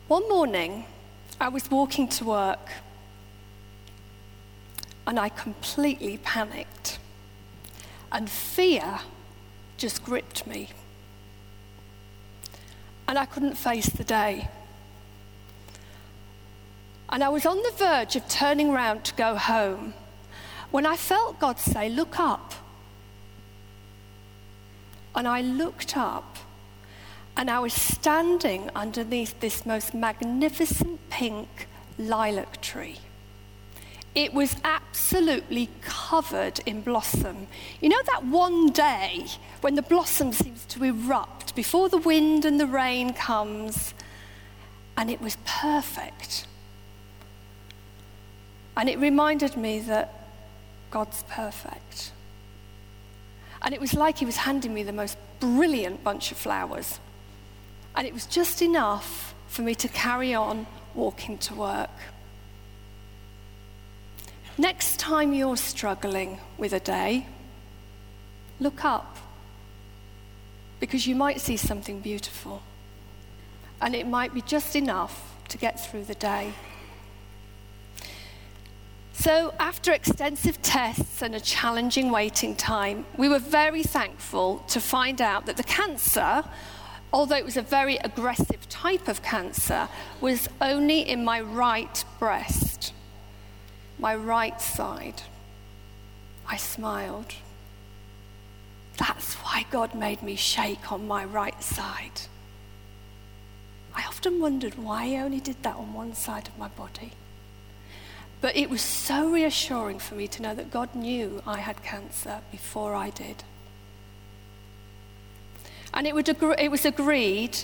One 0.09 0.29
morning, 0.29 0.85
I 1.41 1.49
was 1.49 1.71
walking 1.71 2.09
to 2.09 2.25
work 2.25 2.69
and 5.07 5.19
I 5.19 5.29
completely 5.29 6.19
panicked, 6.19 6.99
and 8.13 8.29
fear 8.29 9.01
just 9.79 10.05
gripped 10.05 10.47
me 10.47 10.69
and 13.09 13.19
I 13.19 13.25
couldn't 13.27 13.55
face 13.55 13.87
the 13.87 14.05
day. 14.05 14.49
And 17.09 17.23
I 17.23 17.29
was 17.29 17.47
on 17.47 17.57
the 17.63 17.73
verge 17.77 18.17
of 18.17 18.29
turning 18.29 18.73
round 18.73 19.05
to 19.05 19.15
go 19.15 19.37
home 19.37 19.95
when 20.73 20.85
I 20.85 20.97
felt 20.97 21.39
God 21.39 21.59
say, 21.59 21.89
Look 21.89 22.19
up. 22.19 22.53
And 25.15 25.27
I 25.27 25.41
looked 25.41 25.97
up, 25.97 26.37
and 27.37 27.49
I 27.49 27.61
was 27.61 27.73
standing 27.73 28.71
underneath 28.75 29.39
this 29.41 29.65
most 29.65 29.95
magnificent 29.95 31.01
pink 31.09 31.69
lilac 31.99 32.61
tree. 32.61 32.97
It 34.15 34.35
was 34.35 34.57
absolutely 34.65 35.69
covered 35.83 36.61
in 36.67 36.81
blossom. 36.83 37.47
You 37.81 37.91
know 37.91 38.03
that 38.13 38.25
one 38.27 38.71
day 38.71 39.27
when 39.61 39.75
the 39.77 39.83
blossom 39.83 40.33
seems 40.33 40.65
to 40.67 40.83
erupt? 40.85 41.36
before 41.57 41.89
the 41.89 41.99
wind 41.99 42.45
and 42.45 42.61
the 42.61 42.67
rain 42.67 43.13
comes. 43.15 43.95
And 44.97 45.11
it 45.11 45.21
was 45.21 45.37
perfect. 45.45 46.47
And 48.77 48.89
it 48.89 48.99
reminded 49.01 49.57
me 49.57 49.81
that 49.81 50.29
God's 50.91 51.25
perfect. 51.29 52.13
And 53.63 53.75
it 53.75 53.81
was 53.81 53.95
like 53.95 54.19
He 54.19 54.25
was 54.27 54.37
handing 54.37 54.73
me 54.73 54.85
the 54.85 54.93
most 54.93 55.19
brilliant 55.41 56.05
bunch 56.05 56.31
of 56.31 56.37
flowers. 56.39 57.01
And 57.97 58.07
it 58.07 58.13
was 58.15 58.27
just 58.27 58.61
enough 58.63 59.35
for 59.49 59.63
me 59.63 59.75
to 59.77 59.89
carry 59.89 60.35
on 60.35 60.67
walking 60.95 61.37
to 61.39 61.55
work. 61.55 61.91
Next 64.59 64.99
time 64.99 65.33
you're 65.35 65.57
struggling 65.59 66.39
with 66.59 66.73
a 66.75 66.81
day, 66.81 67.27
look 68.61 68.83
up 68.85 69.17
because 70.81 71.07
you 71.07 71.15
might 71.15 71.41
see 71.41 71.57
something 71.57 72.01
beautiful. 72.01 72.63
And 73.81 73.95
it 73.95 74.07
might 74.07 74.33
be 74.35 74.41
just 74.43 74.77
enough 74.77 75.35
to 75.49 75.59
get 75.59 75.79
through 75.81 76.05
the 76.05 76.15
day. 76.15 76.53
So, 79.13 79.55
after 79.59 79.93
extensive 79.93 80.61
tests 80.61 81.23
and 81.23 81.35
a 81.35 81.41
challenging 81.41 82.11
waiting 82.11 82.55
time, 82.55 83.07
we 83.17 83.29
were 83.29 83.39
very 83.39 83.83
thankful 83.83 84.59
to 84.69 84.81
find 84.81 85.21
out 85.23 85.47
that 85.47 85.57
the 85.57 85.63
cancer, 85.63 86.45
although 87.13 87.37
it 87.37 87.45
was 87.45 87.57
a 87.57 87.63
very 87.63 87.97
aggressive 87.99 88.69
type 88.69 89.09
of 89.09 89.23
cancer, 89.23 89.89
was 90.21 90.49
only 90.61 91.01
in 91.01 91.25
my 91.25 91.41
right 91.41 92.05
breast, 92.19 92.93
my 93.99 94.15
right 94.15 94.61
side. 94.61 95.23
I 96.47 96.57
smiled. 96.57 97.35
That's 98.99 99.35
why 99.37 99.67
God 99.71 99.95
made 99.95 100.23
me 100.23 100.37
shake 100.37 100.91
on 100.93 101.07
my 101.07 101.25
right 101.25 101.63
side. 101.63 102.23
I 103.95 104.05
often 104.07 104.41
wondered 104.41 104.77
why 104.79 105.07
He 105.07 105.17
only 105.17 105.41
did 105.41 105.63
that 105.63 105.77
on 105.77 105.93
one 105.93 106.15
side 106.15 106.49
of 106.49 106.59
my 106.59 106.69
body. 106.69 107.13
But 108.41 108.57
it 108.57 108.71
was 108.71 108.83
so 108.83 109.29
reassuring 109.29 109.99
for 109.99 110.15
me 110.15 110.29
to 110.29 110.43
know 110.43 110.55
that 110.55 110.71
God 110.71 110.95
knew 110.95 111.43
I 111.47 111.59
had 111.59 111.83
cancer 111.83 112.41
before 112.51 112.95
I 112.95 113.11
did. 113.11 113.45
And 115.95 116.07
it, 116.07 116.15
would 116.15 116.29
agree, 116.29 116.55
it 116.59 116.71
was 116.71 116.85
agreed 116.85 117.59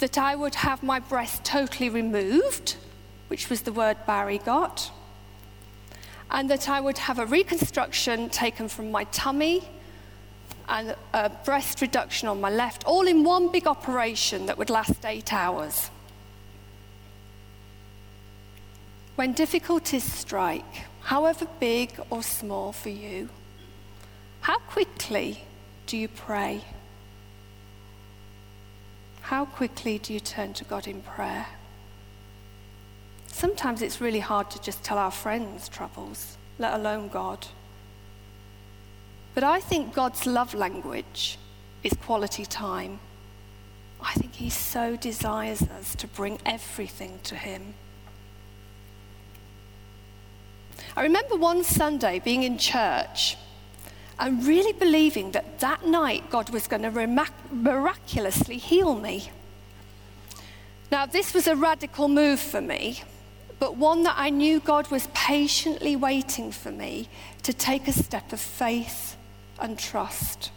that 0.00 0.18
I 0.18 0.34
would 0.34 0.56
have 0.56 0.82
my 0.82 0.98
breast 0.98 1.44
totally 1.44 1.88
removed, 1.88 2.76
which 3.28 3.48
was 3.48 3.62
the 3.62 3.72
word 3.72 3.96
Barry 4.06 4.38
got, 4.38 4.90
and 6.30 6.50
that 6.50 6.68
I 6.68 6.80
would 6.80 6.98
have 6.98 7.20
a 7.20 7.26
reconstruction 7.26 8.28
taken 8.28 8.68
from 8.68 8.90
my 8.90 9.04
tummy 9.04 9.62
and 10.68 10.96
a 11.12 11.28
breast 11.44 11.80
reduction 11.80 12.28
on 12.28 12.40
my 12.40 12.50
left, 12.50 12.84
all 12.84 13.06
in 13.06 13.22
one 13.24 13.50
big 13.52 13.66
operation 13.66 14.46
that 14.46 14.58
would 14.58 14.70
last 14.70 15.04
eight 15.04 15.32
hours. 15.32 15.90
When 19.14 19.32
difficulties 19.32 20.04
strike, 20.04 20.84
however 21.02 21.46
big 21.60 21.92
or 22.10 22.22
small 22.22 22.72
for 22.72 22.88
you, 22.90 23.28
how 24.40 24.58
quickly 24.60 25.44
do 25.86 25.96
you 25.96 26.08
pray? 26.08 26.62
How 29.22 29.44
quickly 29.44 29.98
do 29.98 30.12
you 30.12 30.20
turn 30.20 30.52
to 30.54 30.64
God 30.64 30.86
in 30.86 31.02
prayer? 31.02 31.46
Sometimes 33.28 33.82
it's 33.82 34.00
really 34.00 34.20
hard 34.20 34.50
to 34.50 34.60
just 34.60 34.82
tell 34.82 34.98
our 34.98 35.10
friends 35.10 35.68
troubles, 35.68 36.36
let 36.58 36.74
alone 36.74 37.08
God. 37.08 37.46
But 39.36 39.44
I 39.44 39.60
think 39.60 39.92
God's 39.92 40.24
love 40.26 40.54
language 40.54 41.36
is 41.82 41.92
quality 41.92 42.46
time. 42.46 43.00
I 44.02 44.14
think 44.14 44.36
He 44.36 44.48
so 44.48 44.96
desires 44.96 45.60
us 45.60 45.94
to 45.96 46.06
bring 46.08 46.38
everything 46.46 47.18
to 47.24 47.34
Him. 47.36 47.74
I 50.96 51.02
remember 51.02 51.36
one 51.36 51.64
Sunday 51.64 52.18
being 52.18 52.44
in 52.44 52.56
church 52.56 53.36
and 54.18 54.42
really 54.42 54.72
believing 54.72 55.32
that 55.32 55.58
that 55.60 55.84
night 55.84 56.30
God 56.30 56.48
was 56.48 56.66
going 56.66 56.80
to 56.80 57.20
miraculously 57.52 58.56
heal 58.56 58.94
me. 58.94 59.30
Now, 60.90 61.04
this 61.04 61.34
was 61.34 61.46
a 61.46 61.54
radical 61.56 62.08
move 62.08 62.40
for 62.40 62.62
me, 62.62 63.02
but 63.58 63.76
one 63.76 64.02
that 64.04 64.14
I 64.16 64.30
knew 64.30 64.60
God 64.60 64.90
was 64.90 65.08
patiently 65.12 65.94
waiting 65.94 66.50
for 66.52 66.70
me 66.70 67.10
to 67.42 67.52
take 67.52 67.86
a 67.86 67.92
step 67.92 68.32
of 68.32 68.40
faith 68.40 69.15
and 69.58 69.78
trust. 69.78 70.50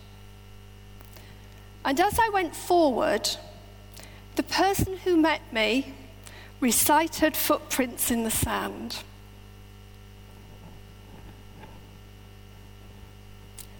And 1.85 1.99
as 1.99 2.19
I 2.19 2.29
went 2.33 2.55
forward, 2.55 3.29
the 4.35 4.43
person 4.43 4.97
who 4.97 5.17
met 5.17 5.41
me 5.53 5.93
recited 6.59 7.35
Footprints 7.37 8.11
in 8.11 8.23
the 8.23 8.31
Sand. 8.31 9.03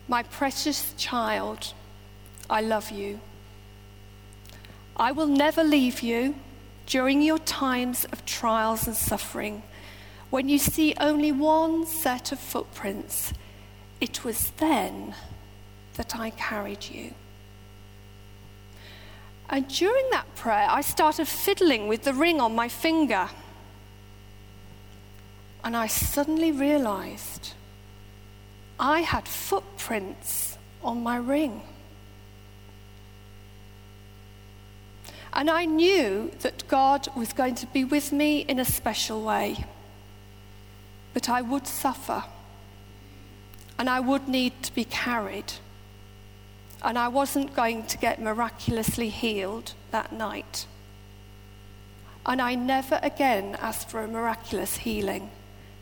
My 0.07 0.23
precious 0.23 0.93
child, 0.97 1.73
I 2.49 2.61
love 2.61 2.89
you. 2.89 3.19
I 4.95 5.11
will 5.11 5.27
never 5.27 5.63
leave 5.63 6.01
you 6.01 6.35
during 6.85 7.21
your 7.21 7.37
times 7.39 8.05
of 8.05 8.25
trials 8.25 8.87
and 8.87 8.95
suffering 8.95 9.61
when 10.29 10.49
you 10.49 10.57
see 10.57 10.95
only 10.99 11.31
one 11.31 11.85
set 11.85 12.31
of 12.31 12.39
footprints 12.39 13.33
it 14.01 14.23
was 14.23 14.51
then 14.57 15.13
that 15.95 16.17
I 16.17 16.29
carried 16.31 16.85
you. 16.89 17.13
And 19.49 19.67
during 19.67 20.09
that 20.11 20.35
prayer, 20.35 20.67
I 20.69 20.81
started 20.81 21.27
fiddling 21.27 21.87
with 21.87 22.03
the 22.03 22.13
ring 22.13 22.39
on 22.39 22.55
my 22.55 22.69
finger. 22.69 23.29
And 25.63 25.75
I 25.75 25.87
suddenly 25.87 26.51
realized 26.51 27.53
I 28.79 29.01
had 29.01 29.27
footprints 29.27 30.57
on 30.81 31.03
my 31.03 31.17
ring. 31.17 31.61
And 35.33 35.49
I 35.49 35.65
knew 35.65 36.31
that 36.39 36.65
God 36.67 37.07
was 37.15 37.33
going 37.33 37.55
to 37.55 37.67
be 37.67 37.83
with 37.83 38.11
me 38.13 38.39
in 38.39 38.59
a 38.59 38.65
special 38.65 39.21
way, 39.23 39.65
but 41.13 41.27
I 41.27 41.41
would 41.41 41.67
suffer 41.67 42.23
and 43.79 43.89
I 43.89 44.01
would 44.01 44.27
need 44.27 44.61
to 44.63 44.75
be 44.75 44.83
carried. 44.83 45.53
And 46.83 46.99
I 46.99 47.07
wasn't 47.07 47.55
going 47.55 47.85
to 47.87 47.97
get 47.97 48.21
miraculously 48.21 49.07
healed 49.07 49.73
that 49.91 50.11
night. 50.11 50.65
And 52.25 52.41
I 52.41 52.55
never 52.55 52.99
again 53.01 53.57
asked 53.61 53.89
for 53.89 54.01
a 54.03 54.07
miraculous 54.07 54.77
healing 54.77 55.31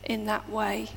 in 0.04 0.26
that 0.26 0.48
way. 0.48 0.88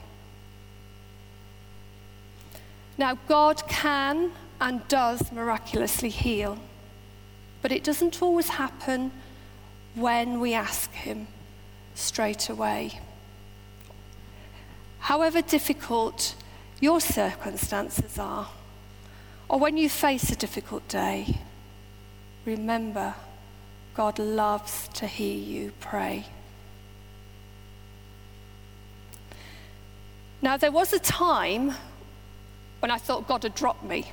Now, 2.99 3.17
God 3.27 3.67
can 3.67 4.31
and 4.59 4.87
does 4.87 5.31
miraculously 5.31 6.09
heal, 6.09 6.59
but 7.63 7.71
it 7.71 7.83
doesn't 7.83 8.21
always 8.21 8.47
happen 8.49 9.11
when 9.95 10.39
we 10.39 10.53
ask 10.53 10.91
Him 10.91 11.27
straight 11.95 12.47
away. 12.47 12.99
However 14.99 15.41
difficult 15.41 16.35
your 16.81 16.99
circumstances 16.99 18.17
are, 18.17 18.49
or 19.47 19.59
when 19.59 19.77
you 19.77 19.87
face 19.87 20.29
a 20.31 20.35
difficult 20.35 20.85
day, 20.87 21.37
remember 22.43 23.13
God 23.95 24.17
loves 24.17 24.87
to 24.95 25.05
hear 25.05 25.35
you 25.37 25.73
pray. 25.79 26.25
Now, 30.41 30.57
there 30.57 30.71
was 30.71 30.91
a 30.91 30.97
time 30.99 31.73
when 32.79 32.89
I 32.89 32.97
thought 32.97 33.27
God 33.27 33.43
had 33.43 33.53
dropped 33.53 33.83
me. 33.83 34.05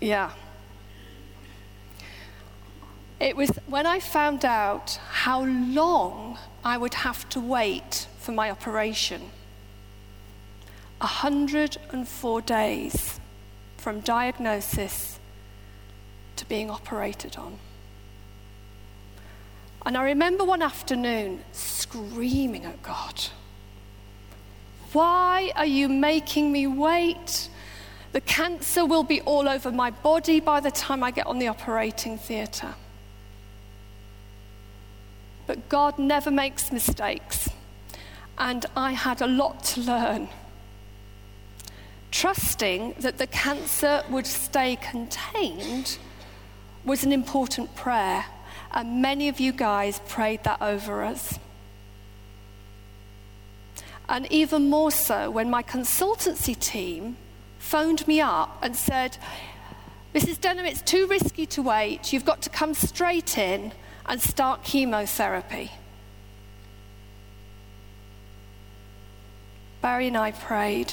Yeah. 0.00 0.32
It 3.18 3.36
was 3.36 3.48
when 3.66 3.86
I 3.86 4.00
found 4.00 4.44
out 4.44 4.98
how 5.12 5.44
long 5.44 6.38
I 6.62 6.76
would 6.76 6.92
have 6.92 7.26
to 7.30 7.40
wait 7.40 8.06
for 8.18 8.32
my 8.32 8.50
operation. 8.50 9.30
104 11.00 12.42
days 12.42 13.20
from 13.78 14.00
diagnosis 14.00 15.18
to 16.36 16.46
being 16.48 16.68
operated 16.70 17.36
on. 17.36 17.58
And 19.86 19.96
I 19.96 20.04
remember 20.04 20.44
one 20.44 20.60
afternoon 20.60 21.42
screaming 21.52 22.66
at 22.66 22.82
God, 22.82 23.22
Why 24.92 25.50
are 25.56 25.64
you 25.64 25.88
making 25.88 26.52
me 26.52 26.66
wait? 26.66 27.48
The 28.12 28.20
cancer 28.20 28.84
will 28.84 29.04
be 29.04 29.20
all 29.22 29.48
over 29.48 29.70
my 29.70 29.90
body 29.92 30.38
by 30.40 30.60
the 30.60 30.70
time 30.70 31.02
I 31.02 31.12
get 31.12 31.26
on 31.26 31.38
the 31.38 31.48
operating 31.48 32.18
theatre. 32.18 32.74
But 35.46 35.68
God 35.70 35.98
never 35.98 36.30
makes 36.30 36.70
mistakes, 36.72 37.48
and 38.36 38.66
I 38.76 38.92
had 38.92 39.22
a 39.22 39.26
lot 39.26 39.64
to 39.64 39.80
learn 39.80 40.28
Trusting 42.10 42.94
that 42.98 43.18
the 43.18 43.26
cancer 43.28 44.02
would 44.10 44.26
stay 44.26 44.76
contained 44.76 45.96
was 46.84 47.04
an 47.04 47.12
important 47.12 47.74
prayer, 47.76 48.24
and 48.72 49.00
many 49.00 49.28
of 49.28 49.38
you 49.38 49.52
guys 49.52 50.00
prayed 50.08 50.42
that 50.44 50.60
over 50.60 51.04
us. 51.04 51.38
And 54.08 54.26
even 54.32 54.68
more 54.68 54.90
so 54.90 55.30
when 55.30 55.50
my 55.50 55.62
consultancy 55.62 56.58
team 56.58 57.16
phoned 57.60 58.06
me 58.08 58.20
up 58.20 58.58
and 58.60 58.74
said, 58.74 59.16
Mrs. 60.12 60.40
Denham, 60.40 60.66
it's 60.66 60.82
too 60.82 61.06
risky 61.06 61.46
to 61.46 61.62
wait. 61.62 62.12
You've 62.12 62.24
got 62.24 62.42
to 62.42 62.50
come 62.50 62.74
straight 62.74 63.38
in 63.38 63.72
and 64.06 64.20
start 64.20 64.64
chemotherapy. 64.64 65.70
Barry 69.80 70.08
and 70.08 70.16
I 70.16 70.32
prayed. 70.32 70.92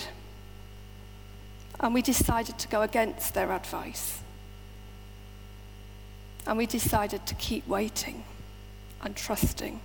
And 1.79 1.93
we 1.93 2.01
decided 2.01 2.57
to 2.59 2.67
go 2.67 2.81
against 2.81 3.33
their 3.33 3.51
advice. 3.51 4.19
And 6.45 6.57
we 6.57 6.65
decided 6.65 7.25
to 7.27 7.35
keep 7.35 7.67
waiting 7.67 8.23
and 9.03 9.15
trusting. 9.15 9.79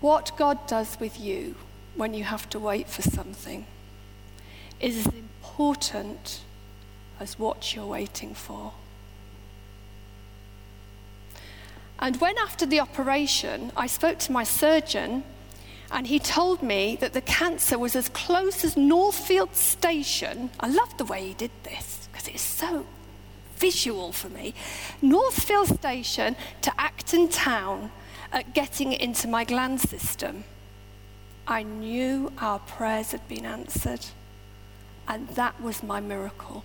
What 0.00 0.32
God 0.36 0.66
does 0.66 0.98
with 1.00 1.20
you 1.20 1.56
when 1.96 2.14
you 2.14 2.24
have 2.24 2.48
to 2.50 2.58
wait 2.58 2.88
for 2.88 3.02
something 3.02 3.66
is 4.80 5.06
as 5.06 5.12
important 5.14 6.40
as 7.20 7.38
what 7.38 7.74
you're 7.74 7.86
waiting 7.86 8.34
for. 8.34 8.72
And 11.98 12.16
when, 12.20 12.36
after 12.38 12.66
the 12.66 12.80
operation, 12.80 13.70
I 13.76 13.86
spoke 13.86 14.18
to 14.20 14.32
my 14.32 14.44
surgeon 14.44 15.24
and 15.94 16.08
he 16.08 16.18
told 16.18 16.60
me 16.60 16.96
that 16.96 17.12
the 17.12 17.20
cancer 17.20 17.78
was 17.78 17.94
as 17.94 18.08
close 18.08 18.64
as 18.64 18.76
Northfield 18.76 19.54
Station. 19.54 20.50
I 20.58 20.66
love 20.66 20.96
the 20.98 21.04
way 21.04 21.28
he 21.28 21.34
did 21.34 21.52
this 21.62 22.08
because 22.10 22.26
it's 22.26 22.42
so 22.42 22.84
visual 23.58 24.10
for 24.10 24.28
me. 24.28 24.54
Northfield 25.00 25.68
Station 25.68 26.34
to 26.62 26.72
Acton 26.80 27.28
Town 27.28 27.92
at 28.32 28.52
getting 28.54 28.92
into 28.92 29.28
my 29.28 29.44
gland 29.44 29.80
system. 29.82 30.42
I 31.46 31.62
knew 31.62 32.32
our 32.38 32.58
prayers 32.58 33.12
had 33.12 33.28
been 33.28 33.46
answered, 33.46 34.04
and 35.06 35.28
that 35.36 35.62
was 35.62 35.84
my 35.84 36.00
miracle. 36.00 36.64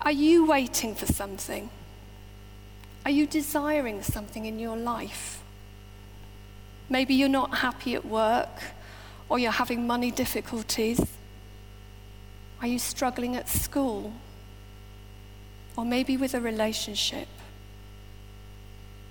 Are 0.00 0.12
you 0.12 0.46
waiting 0.46 0.94
for 0.94 1.04
something? 1.04 1.68
Are 3.04 3.10
you 3.10 3.26
desiring 3.26 4.02
something 4.02 4.46
in 4.46 4.58
your 4.58 4.78
life? 4.78 5.42
Maybe 6.88 7.14
you're 7.14 7.28
not 7.28 7.56
happy 7.58 7.94
at 7.94 8.06
work 8.06 8.48
or 9.28 9.38
you're 9.38 9.50
having 9.50 9.86
money 9.86 10.10
difficulties. 10.12 11.00
Are 12.62 12.68
you 12.68 12.78
struggling 12.78 13.34
at 13.34 13.48
school? 13.48 14.12
Or 15.76 15.84
maybe 15.84 16.16
with 16.16 16.32
a 16.32 16.40
relationship? 16.40 17.28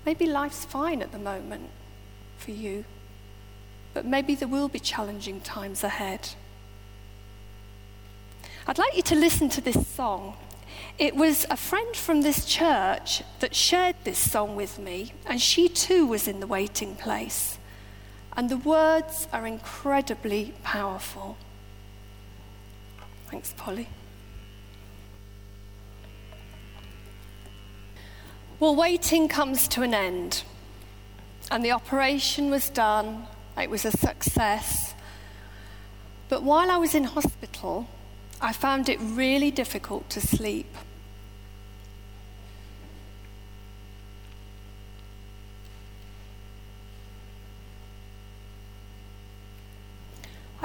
Maybe 0.06 0.26
life's 0.26 0.64
fine 0.64 1.02
at 1.02 1.12
the 1.12 1.20
moment 1.20 1.70
for 2.38 2.52
you, 2.52 2.86
but 3.94 4.06
maybe 4.06 4.36
there 4.36 4.48
will 4.48 4.70
be 4.70 4.80
challenging 4.80 5.42
times 5.42 5.84
ahead. 5.84 6.30
I'd 8.68 8.78
like 8.78 8.96
you 8.96 9.04
to 9.04 9.16
listen 9.16 9.50
to 9.50 9.62
this 9.62 9.86
song. 9.88 10.36
It 10.98 11.16
was 11.16 11.46
a 11.50 11.58
friend 11.58 11.96
from 11.96 12.22
this 12.22 12.46
church 12.46 13.22
that 13.40 13.54
shared 13.54 13.96
this 14.06 14.18
song 14.18 14.56
with 14.56 14.80
me, 14.80 15.12
and 15.26 15.42
she 15.42 15.68
too 15.68 16.06
was 16.08 16.28
in 16.28 16.40
the 16.40 16.48
waiting 16.48 16.96
place. 16.96 17.58
And 18.38 18.50
the 18.50 18.58
words 18.58 19.28
are 19.32 19.48
incredibly 19.48 20.54
powerful. 20.62 21.38
Thanks, 23.32 23.54
Polly. 23.56 23.88
Well, 28.60 28.76
waiting 28.76 29.28
comes 29.28 29.68
to 29.70 29.84
an 29.84 29.94
end. 29.94 30.44
And 31.50 31.64
the 31.64 31.72
operation 31.72 32.50
was 32.50 32.70
done, 32.70 33.28
it 33.58 33.70
was 33.70 33.86
a 33.86 33.92
success. 33.92 34.94
But 36.28 36.42
while 36.44 36.72
I 36.72 36.78
was 36.78 36.96
in 36.96 37.04
hospital, 37.06 37.88
I 38.42 38.52
found 38.52 38.90
it 38.90 39.00
really 39.00 39.52
difficult 39.52 40.10
to 40.10 40.20
sleep. 40.20 40.66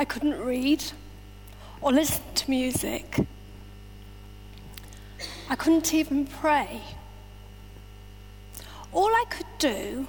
I 0.01 0.07
couldn't 0.07 0.41
read 0.43 0.83
or 1.83 1.93
listen 1.93 2.23
to 2.37 2.49
music. 2.51 3.21
I 5.51 5.55
couldn't 5.55 5.93
even 5.93 6.25
pray. 6.27 6.81
All 8.95 9.09
I 9.11 9.27
could 9.29 9.59
do 9.59 10.09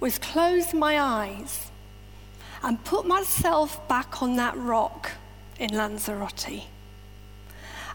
was 0.00 0.16
close 0.16 0.72
my 0.72 0.98
eyes 0.98 1.70
and 2.62 2.82
put 2.82 3.06
myself 3.06 3.86
back 3.88 4.22
on 4.22 4.36
that 4.36 4.56
rock 4.56 5.10
in 5.58 5.68
Lanzarote 5.76 6.64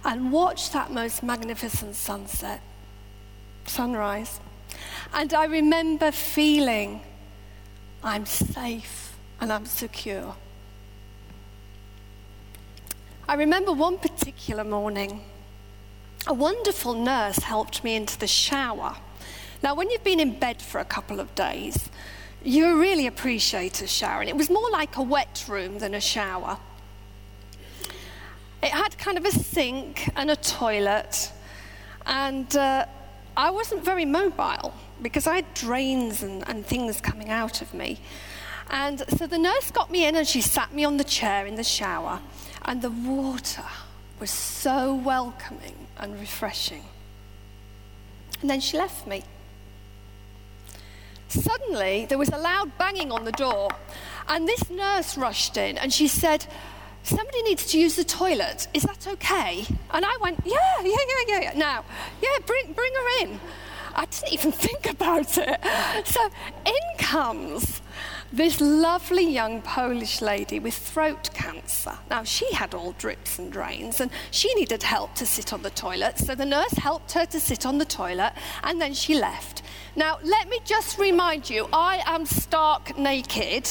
and 0.03 0.31
watch 0.31 0.69
that 0.73 0.91
most 0.91 1.23
magnificent 1.23 1.95
sunset, 1.95 2.61
sunrise. 3.65 4.39
And 5.11 5.33
I 5.33 5.45
remember 5.45 6.11
feeling 6.11 7.01
I'm 8.03 8.27
safe 8.27 9.17
and 9.41 9.51
I'm 9.51 9.65
secure. 9.65 10.35
I 13.27 13.33
remember 13.33 13.71
one 13.73 13.97
particular 13.97 14.63
morning, 14.63 15.19
a 16.27 16.33
wonderful 16.33 16.93
nurse 16.93 17.37
helped 17.37 17.83
me 17.83 17.95
into 17.95 18.19
the 18.19 18.27
shower. 18.27 18.97
Now, 19.63 19.73
when 19.73 19.89
you've 19.89 20.03
been 20.03 20.19
in 20.19 20.37
bed 20.37 20.61
for 20.61 20.77
a 20.79 20.85
couple 20.85 21.19
of 21.19 21.33
days, 21.33 21.89
you 22.43 22.79
really 22.79 23.07
appreciate 23.07 23.81
a 23.81 23.87
shower. 23.87 24.21
And 24.21 24.29
it 24.29 24.37
was 24.37 24.51
more 24.51 24.69
like 24.69 24.97
a 24.97 25.01
wet 25.01 25.43
room 25.49 25.79
than 25.79 25.95
a 25.95 25.99
shower. 26.01 26.59
It 28.61 28.69
had 28.69 28.95
kind 28.99 29.17
of 29.17 29.25
a 29.25 29.31
sink 29.31 30.07
and 30.15 30.29
a 30.29 30.35
toilet. 30.35 31.31
And 32.05 32.55
uh, 32.55 32.85
I 33.35 33.49
wasn't 33.49 33.83
very 33.83 34.05
mobile 34.05 34.71
because 35.01 35.25
I 35.25 35.37
had 35.37 35.51
drains 35.55 36.21
and, 36.21 36.47
and 36.47 36.63
things 36.63 37.01
coming 37.01 37.31
out 37.31 37.63
of 37.63 37.73
me. 37.73 37.99
And 38.69 39.03
so 39.17 39.25
the 39.25 39.39
nurse 39.39 39.71
got 39.71 39.89
me 39.89 40.05
in 40.05 40.15
and 40.15 40.27
she 40.27 40.41
sat 40.41 40.73
me 40.75 40.85
on 40.85 40.97
the 40.97 41.03
chair 41.03 41.47
in 41.47 41.55
the 41.55 41.63
shower. 41.63 42.19
And 42.65 42.81
the 42.81 42.89
water 42.89 43.63
was 44.19 44.31
so 44.31 44.93
welcoming 44.95 45.75
and 45.99 46.19
refreshing. 46.19 46.83
And 48.41 48.49
then 48.49 48.59
she 48.59 48.77
left 48.77 49.05
me. 49.07 49.23
Suddenly, 51.27 52.07
there 52.07 52.17
was 52.17 52.29
a 52.29 52.37
loud 52.37 52.75
banging 52.77 53.11
on 53.11 53.23
the 53.25 53.31
door, 53.31 53.69
and 54.27 54.47
this 54.47 54.69
nurse 54.69 55.17
rushed 55.17 55.57
in 55.57 55.77
and 55.77 55.93
she 55.93 56.07
said, 56.07 56.45
Somebody 57.03 57.43
needs 57.43 57.67
to 57.67 57.79
use 57.79 57.95
the 57.95 58.03
toilet. 58.03 58.67
Is 58.73 58.81
that 58.81 59.05
okay? 59.07 59.63
And 59.91 60.03
I 60.03 60.17
went, 60.21 60.39
Yeah, 60.43 60.55
yeah, 60.81 60.95
yeah, 61.07 61.15
yeah, 61.27 61.41
yeah. 61.41 61.53
Now, 61.55 61.85
yeah, 62.21 62.37
bring, 62.47 62.73
bring 62.73 62.91
her 62.93 63.23
in. 63.27 63.39
I 63.95 64.05
didn't 64.05 64.33
even 64.33 64.51
think 64.51 64.89
about 64.89 65.37
it. 65.37 65.59
So 66.07 66.25
in 66.65 66.97
comes 66.97 67.81
this 68.35 68.59
lovely 68.59 69.29
young 69.31 69.61
Polish 69.61 70.21
lady 70.21 70.59
with 70.59 70.73
throat 70.73 71.29
cancer. 71.33 71.97
Now, 72.09 72.23
she 72.23 72.51
had 72.53 72.73
all 72.73 72.93
drips 72.97 73.39
and 73.39 73.51
drains, 73.51 74.01
and 74.01 74.11
she 74.31 74.53
needed 74.55 74.83
help 74.83 75.15
to 75.15 75.25
sit 75.25 75.53
on 75.53 75.61
the 75.61 75.69
toilet. 75.69 76.17
So 76.19 76.35
the 76.35 76.45
nurse 76.45 76.71
helped 76.71 77.13
her 77.13 77.25
to 77.27 77.39
sit 77.39 77.65
on 77.65 77.77
the 77.77 77.85
toilet, 77.85 78.33
and 78.63 78.81
then 78.81 78.93
she 78.93 79.15
left. 79.15 79.63
Now, 79.95 80.19
let 80.23 80.49
me 80.49 80.59
just 80.65 80.97
remind 80.97 81.49
you 81.49 81.67
I 81.71 82.01
am 82.05 82.25
stark 82.25 82.97
naked 82.97 83.67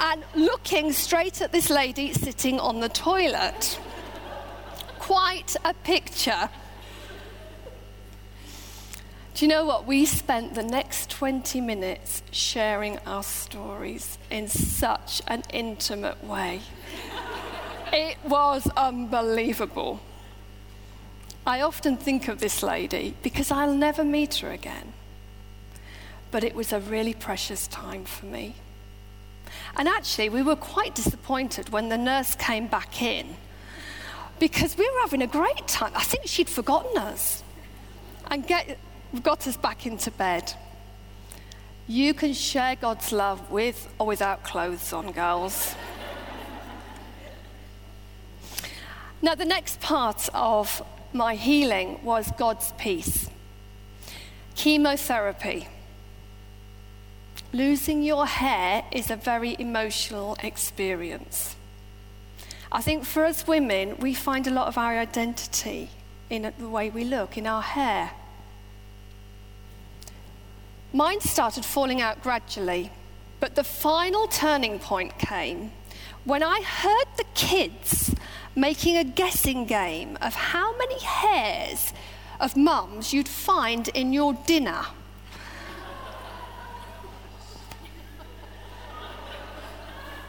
and 0.00 0.24
looking 0.34 0.92
straight 0.92 1.40
at 1.40 1.52
this 1.52 1.70
lady 1.70 2.12
sitting 2.12 2.58
on 2.58 2.80
the 2.80 2.88
toilet. 2.88 3.78
Quite 4.98 5.54
a 5.64 5.74
picture. 5.74 6.48
Do 9.40 9.46
you 9.46 9.48
know 9.48 9.64
what? 9.64 9.86
We 9.86 10.04
spent 10.04 10.52
the 10.54 10.62
next 10.62 11.08
20 11.12 11.62
minutes 11.62 12.22
sharing 12.30 12.98
our 13.06 13.22
stories 13.22 14.18
in 14.30 14.48
such 14.48 15.22
an 15.26 15.44
intimate 15.50 16.22
way. 16.22 16.60
it 17.90 18.18
was 18.22 18.70
unbelievable. 18.76 20.00
I 21.46 21.62
often 21.62 21.96
think 21.96 22.28
of 22.28 22.40
this 22.40 22.62
lady 22.62 23.14
because 23.22 23.50
I'll 23.50 23.72
never 23.72 24.04
meet 24.04 24.34
her 24.40 24.50
again. 24.52 24.92
But 26.30 26.44
it 26.44 26.54
was 26.54 26.70
a 26.70 26.78
really 26.80 27.14
precious 27.14 27.66
time 27.66 28.04
for 28.04 28.26
me. 28.26 28.56
And 29.74 29.88
actually, 29.88 30.28
we 30.28 30.42
were 30.42 30.54
quite 30.54 30.94
disappointed 30.94 31.70
when 31.70 31.88
the 31.88 31.96
nurse 31.96 32.34
came 32.34 32.66
back 32.66 33.00
in 33.00 33.36
because 34.38 34.76
we 34.76 34.84
were 34.90 35.00
having 35.00 35.22
a 35.22 35.26
great 35.26 35.66
time. 35.66 35.92
I 35.94 36.02
think 36.04 36.26
she'd 36.26 36.50
forgotten 36.50 36.98
us. 36.98 37.42
And 38.32 38.46
get, 38.46 38.78
got 39.20 39.46
us 39.48 39.56
back 39.56 39.86
into 39.86 40.10
bed. 40.12 40.52
You 41.88 42.14
can 42.14 42.32
share 42.32 42.76
God's 42.76 43.10
love 43.10 43.50
with 43.50 43.92
or 43.98 44.06
without 44.06 44.44
clothes 44.44 44.92
on, 44.92 45.10
girls. 45.10 45.74
now, 49.20 49.34
the 49.34 49.44
next 49.44 49.80
part 49.80 50.28
of 50.32 50.80
my 51.12 51.34
healing 51.34 51.98
was 52.04 52.30
God's 52.38 52.72
peace. 52.78 53.28
Chemotherapy. 54.54 55.66
Losing 57.52 58.04
your 58.04 58.26
hair 58.26 58.84
is 58.92 59.10
a 59.10 59.16
very 59.16 59.56
emotional 59.58 60.36
experience. 60.40 61.56
I 62.70 62.80
think 62.80 63.04
for 63.04 63.24
us 63.24 63.48
women, 63.48 63.96
we 63.96 64.14
find 64.14 64.46
a 64.46 64.52
lot 64.52 64.68
of 64.68 64.78
our 64.78 64.96
identity 64.96 65.90
in 66.28 66.52
the 66.56 66.68
way 66.68 66.90
we 66.90 67.02
look, 67.02 67.36
in 67.36 67.48
our 67.48 67.62
hair. 67.62 68.12
Mine 70.92 71.20
started 71.20 71.64
falling 71.64 72.00
out 72.00 72.20
gradually, 72.20 72.90
but 73.38 73.54
the 73.54 73.62
final 73.62 74.26
turning 74.26 74.80
point 74.80 75.16
came 75.18 75.70
when 76.24 76.42
I 76.42 76.62
heard 76.62 77.04
the 77.16 77.24
kids 77.34 78.12
making 78.56 78.96
a 78.96 79.04
guessing 79.04 79.66
game 79.66 80.18
of 80.20 80.34
how 80.34 80.76
many 80.78 80.98
hairs 80.98 81.92
of 82.40 82.56
mums 82.56 83.14
you'd 83.14 83.28
find 83.28 83.86
in 83.90 84.12
your 84.12 84.34
dinner. 84.34 84.84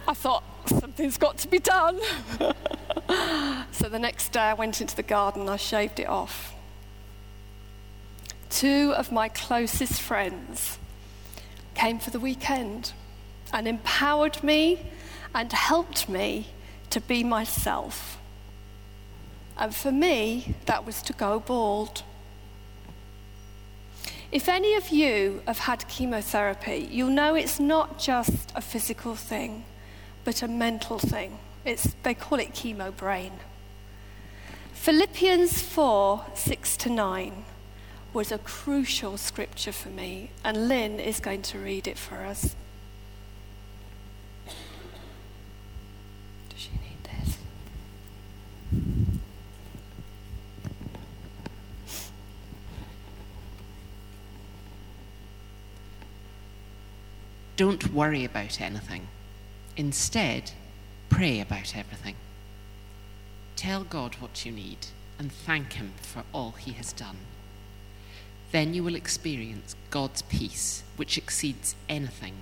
I 0.08 0.13
thought, 0.13 0.43
something's 0.67 1.17
got 1.17 1.39
to 1.39 1.47
be 1.47 1.58
done. 1.58 2.00
so 3.71 3.89
the 3.89 3.97
next 4.00 4.32
day 4.32 4.39
I 4.41 4.54
went 4.54 4.80
into 4.80 4.95
the 4.95 5.04
garden, 5.04 5.50
I 5.50 5.58
shaved 5.58 6.00
it 6.00 6.08
off 6.08 6.54
two 8.52 8.94
of 8.96 9.12
my 9.12 9.30
closest 9.30 10.02
friends 10.02 10.78
came 11.74 11.98
for 11.98 12.10
the 12.12 12.20
weekend 12.20 12.92
and 13.54 13.68
empowered 13.68 14.44
me 14.44 14.86
and 15.34 15.52
helped 15.54 16.08
me 16.10 16.48
to 16.90 17.00
be 17.02 17.24
myself. 17.24 18.20
And 19.58 19.74
for 19.74 19.92
me, 19.92 20.56
that 20.66 20.86
was 20.86 21.02
to 21.04 21.14
go 21.14 21.40
bald. 21.40 22.04
If 24.32 24.48
any 24.48 24.76
of 24.76 24.90
you 24.90 25.42
have 25.48 25.60
had 25.60 25.88
chemotherapy, 25.88 26.88
you'll 26.92 27.10
know 27.10 27.36
it's 27.36 27.60
not 27.60 28.00
just 28.00 28.52
a 28.56 28.62
physical 28.62 29.16
thing, 29.16 29.66
but 30.24 30.42
a 30.42 30.48
mental 30.48 31.00
thing. 31.00 31.40
It's, 31.66 31.96
they 32.04 32.14
call 32.14 32.40
it 32.40 32.54
chemo 32.54 32.96
brain. 32.96 33.34
Philippians 34.74 35.62
4 35.62 36.26
6 36.34 36.78
to 36.78 36.90
9 36.90 37.46
was 38.13 38.32
a 38.32 38.38
crucial 38.38 39.17
scripture 39.17 39.71
for 39.71 39.89
me, 39.89 40.30
and 40.43 40.67
Lynn 40.67 41.00
is 41.00 41.19
going 41.19 41.41
to 41.43 41.58
read 41.58 41.88
it 41.88 41.97
for 41.97 42.15
us. 42.17 42.56
Does 46.50 46.58
she 46.60 46.71
need 46.71 46.97
this? 47.04 47.38
Don't 57.56 57.93
worry 57.93 58.26
about 58.26 58.60
anything. 58.60 59.08
Instead, 59.78 60.52
pray 61.10 61.39
about 61.39 61.76
everything. 61.78 62.15
Tell 63.56 63.84
God 63.86 64.15
what 64.15 64.45
you 64.45 64.52
need 64.52 64.88
and 65.19 65.32
thank 65.32 65.74
Him 65.74 65.93
for 66.02 66.24
all 66.34 66.52
He 66.54 66.71
has 66.74 66.91
done 66.91 67.17
then 68.52 68.74
you 68.74 68.84
will 68.84 68.96
experience 68.96 69.76
God's 69.90 70.22
peace, 70.24 70.84
which 70.98 71.18
exceeds 71.18 71.76
anything 71.90 72.34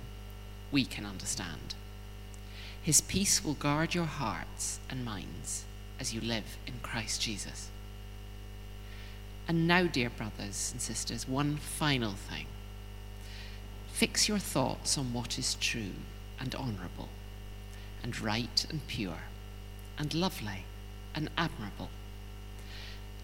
we 0.72 0.84
can 0.84 1.06
understand. 1.06 1.74
His 2.82 3.00
peace 3.00 3.44
will 3.44 3.54
guard 3.54 3.94
your 3.94 4.06
hearts 4.06 4.80
and 4.88 5.04
minds 5.04 5.64
as 6.00 6.12
you 6.14 6.20
live 6.20 6.56
in 6.66 6.74
Christ 6.82 7.22
Jesus. 7.22 7.68
And 9.46 9.66
now, 9.66 9.84
dear 9.84 10.10
brothers 10.10 10.70
and 10.72 10.80
sisters, 10.80 11.28
one 11.28 11.56
final 11.56 12.12
thing. 12.12 12.46
Fix 13.92 14.28
your 14.28 14.38
thoughts 14.38 14.96
on 14.96 15.12
what 15.12 15.38
is 15.38 15.54
true 15.56 15.98
and 16.38 16.54
honourable, 16.54 17.08
and 18.02 18.18
right 18.20 18.66
and 18.70 18.86
pure, 18.86 19.22
and 19.98 20.14
lovely 20.14 20.64
and 21.14 21.28
admirable 21.36 21.90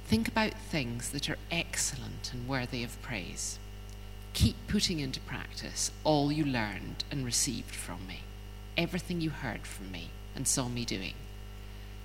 Think 0.06 0.28
about 0.28 0.52
things 0.54 1.08
that 1.10 1.28
are 1.28 1.36
excellent 1.50 2.30
and 2.32 2.46
worthy 2.48 2.84
of 2.84 3.00
praise. 3.02 3.58
Keep 4.34 4.54
putting 4.68 5.00
into 5.00 5.18
practice 5.18 5.90
all 6.04 6.30
you 6.30 6.44
learned 6.44 7.02
and 7.10 7.24
received 7.24 7.74
from 7.74 8.06
me, 8.06 8.20
everything 8.76 9.20
you 9.20 9.30
heard 9.30 9.66
from 9.66 9.90
me 9.90 10.10
and 10.36 10.46
saw 10.46 10.68
me 10.68 10.84
doing. 10.84 11.14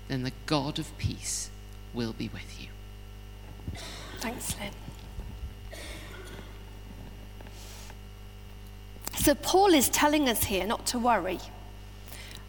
Then 0.07 0.23
the 0.23 0.31
God 0.47 0.79
of 0.79 0.97
peace 0.97 1.51
will 1.93 2.11
be 2.11 2.27
with 2.27 2.59
you. 2.59 2.69
Thanks, 4.19 4.55
Lynn. 4.59 5.77
So, 9.15 9.35
Paul 9.35 9.75
is 9.75 9.89
telling 9.89 10.27
us 10.27 10.45
here 10.45 10.65
not 10.65 10.87
to 10.87 10.97
worry. 10.97 11.37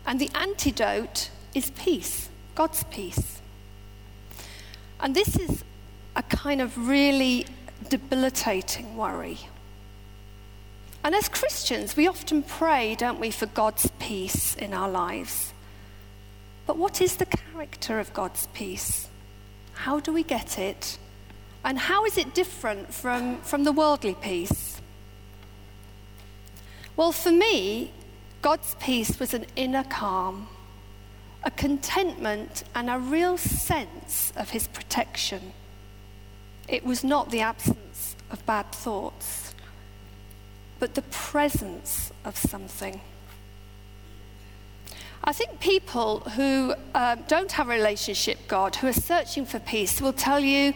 And 0.06 0.18
the 0.18 0.30
antidote 0.34 1.28
is 1.54 1.70
peace, 1.72 2.30
God's 2.54 2.84
peace. 2.84 3.41
And 5.02 5.16
this 5.16 5.36
is 5.36 5.64
a 6.14 6.22
kind 6.22 6.60
of 6.62 6.88
really 6.88 7.44
debilitating 7.88 8.96
worry. 8.96 9.38
And 11.04 11.12
as 11.12 11.28
Christians, 11.28 11.96
we 11.96 12.06
often 12.06 12.44
pray, 12.44 12.94
don't 12.94 13.18
we, 13.18 13.32
for 13.32 13.46
God's 13.46 13.90
peace 13.98 14.54
in 14.54 14.72
our 14.72 14.88
lives. 14.88 15.52
But 16.68 16.76
what 16.78 17.00
is 17.00 17.16
the 17.16 17.26
character 17.26 17.98
of 17.98 18.14
God's 18.14 18.46
peace? 18.54 19.08
How 19.72 19.98
do 19.98 20.12
we 20.12 20.22
get 20.22 20.56
it? 20.56 20.98
And 21.64 21.76
how 21.76 22.04
is 22.04 22.16
it 22.16 22.32
different 22.32 22.94
from, 22.94 23.40
from 23.40 23.64
the 23.64 23.72
worldly 23.72 24.14
peace? 24.14 24.80
Well, 26.96 27.10
for 27.10 27.32
me, 27.32 27.90
God's 28.40 28.76
peace 28.78 29.18
was 29.18 29.34
an 29.34 29.46
inner 29.56 29.82
calm 29.82 30.46
a 31.44 31.50
contentment 31.50 32.62
and 32.74 32.88
a 32.88 32.98
real 32.98 33.36
sense 33.36 34.32
of 34.36 34.50
his 34.50 34.68
protection. 34.68 35.52
It 36.68 36.84
was 36.84 37.02
not 37.02 37.30
the 37.30 37.40
absence 37.40 38.14
of 38.30 38.44
bad 38.46 38.70
thoughts, 38.72 39.54
but 40.78 40.94
the 40.94 41.02
presence 41.02 42.12
of 42.24 42.36
something. 42.36 43.00
I 45.24 45.32
think 45.32 45.60
people 45.60 46.20
who 46.20 46.74
uh, 46.94 47.16
don't 47.26 47.52
have 47.52 47.68
a 47.68 47.72
relationship 47.72 48.38
God, 48.48 48.76
who 48.76 48.88
are 48.88 48.92
searching 48.92 49.46
for 49.46 49.58
peace, 49.58 50.00
will 50.00 50.12
tell 50.12 50.40
you 50.40 50.74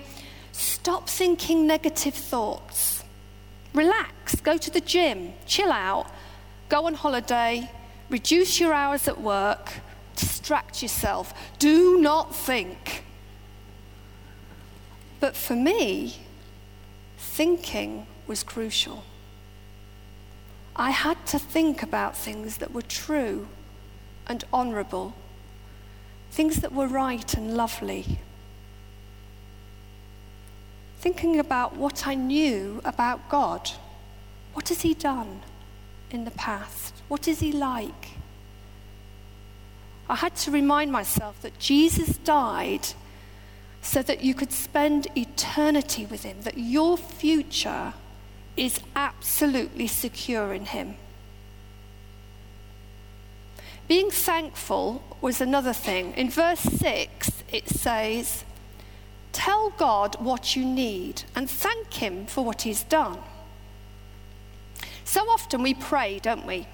stop 0.52 1.08
thinking 1.08 1.66
negative 1.66 2.14
thoughts. 2.14 3.04
Relax, 3.74 4.40
go 4.40 4.56
to 4.56 4.70
the 4.70 4.80
gym, 4.80 5.32
chill 5.46 5.72
out, 5.72 6.06
go 6.68 6.86
on 6.86 6.94
holiday, 6.94 7.70
reduce 8.08 8.60
your 8.60 8.72
hours 8.72 9.08
at 9.08 9.20
work, 9.20 9.70
distract 10.16 10.82
yourself. 10.82 11.32
Do 11.60 12.00
not 12.00 12.34
think. 12.34 13.04
But 15.20 15.36
for 15.36 15.54
me, 15.54 16.16
thinking 17.18 18.06
was 18.26 18.42
crucial. 18.42 19.04
I 20.74 20.90
had 20.90 21.24
to 21.28 21.38
think 21.38 21.82
about 21.82 22.16
things 22.16 22.58
that 22.58 22.72
were 22.72 22.82
true 22.82 23.46
and 24.26 24.44
honourable, 24.52 25.14
things 26.30 26.56
that 26.60 26.72
were 26.72 26.86
right 26.88 27.32
and 27.34 27.56
lovely. 27.56 28.18
Thinking 30.98 31.38
about 31.38 31.76
what 31.76 32.06
I 32.06 32.14
knew 32.14 32.80
about 32.84 33.28
God. 33.28 33.70
What 34.54 34.68
has 34.70 34.82
He 34.82 34.92
done 34.94 35.42
in 36.10 36.24
the 36.24 36.30
past? 36.32 36.94
What 37.08 37.28
is 37.28 37.40
He 37.40 37.52
like? 37.52 38.15
I 40.08 40.14
had 40.14 40.36
to 40.36 40.50
remind 40.50 40.92
myself 40.92 41.40
that 41.42 41.58
Jesus 41.58 42.16
died 42.18 42.86
so 43.82 44.02
that 44.02 44.22
you 44.22 44.34
could 44.34 44.52
spend 44.52 45.08
eternity 45.16 46.06
with 46.06 46.22
him, 46.22 46.40
that 46.42 46.58
your 46.58 46.96
future 46.96 47.94
is 48.56 48.80
absolutely 48.94 49.86
secure 49.86 50.52
in 50.52 50.66
him. 50.66 50.94
Being 53.88 54.10
thankful 54.10 55.02
was 55.20 55.40
another 55.40 55.72
thing. 55.72 56.12
In 56.14 56.30
verse 56.30 56.60
6, 56.60 57.30
it 57.52 57.68
says, 57.68 58.44
Tell 59.32 59.70
God 59.70 60.16
what 60.20 60.56
you 60.56 60.64
need 60.64 61.22
and 61.36 61.48
thank 61.50 61.94
Him 61.94 62.26
for 62.26 62.44
what 62.44 62.62
He's 62.62 62.82
done. 62.82 63.18
So 65.04 65.20
often 65.28 65.62
we 65.62 65.74
pray, 65.74 66.18
don't 66.20 66.46
we? 66.46 66.66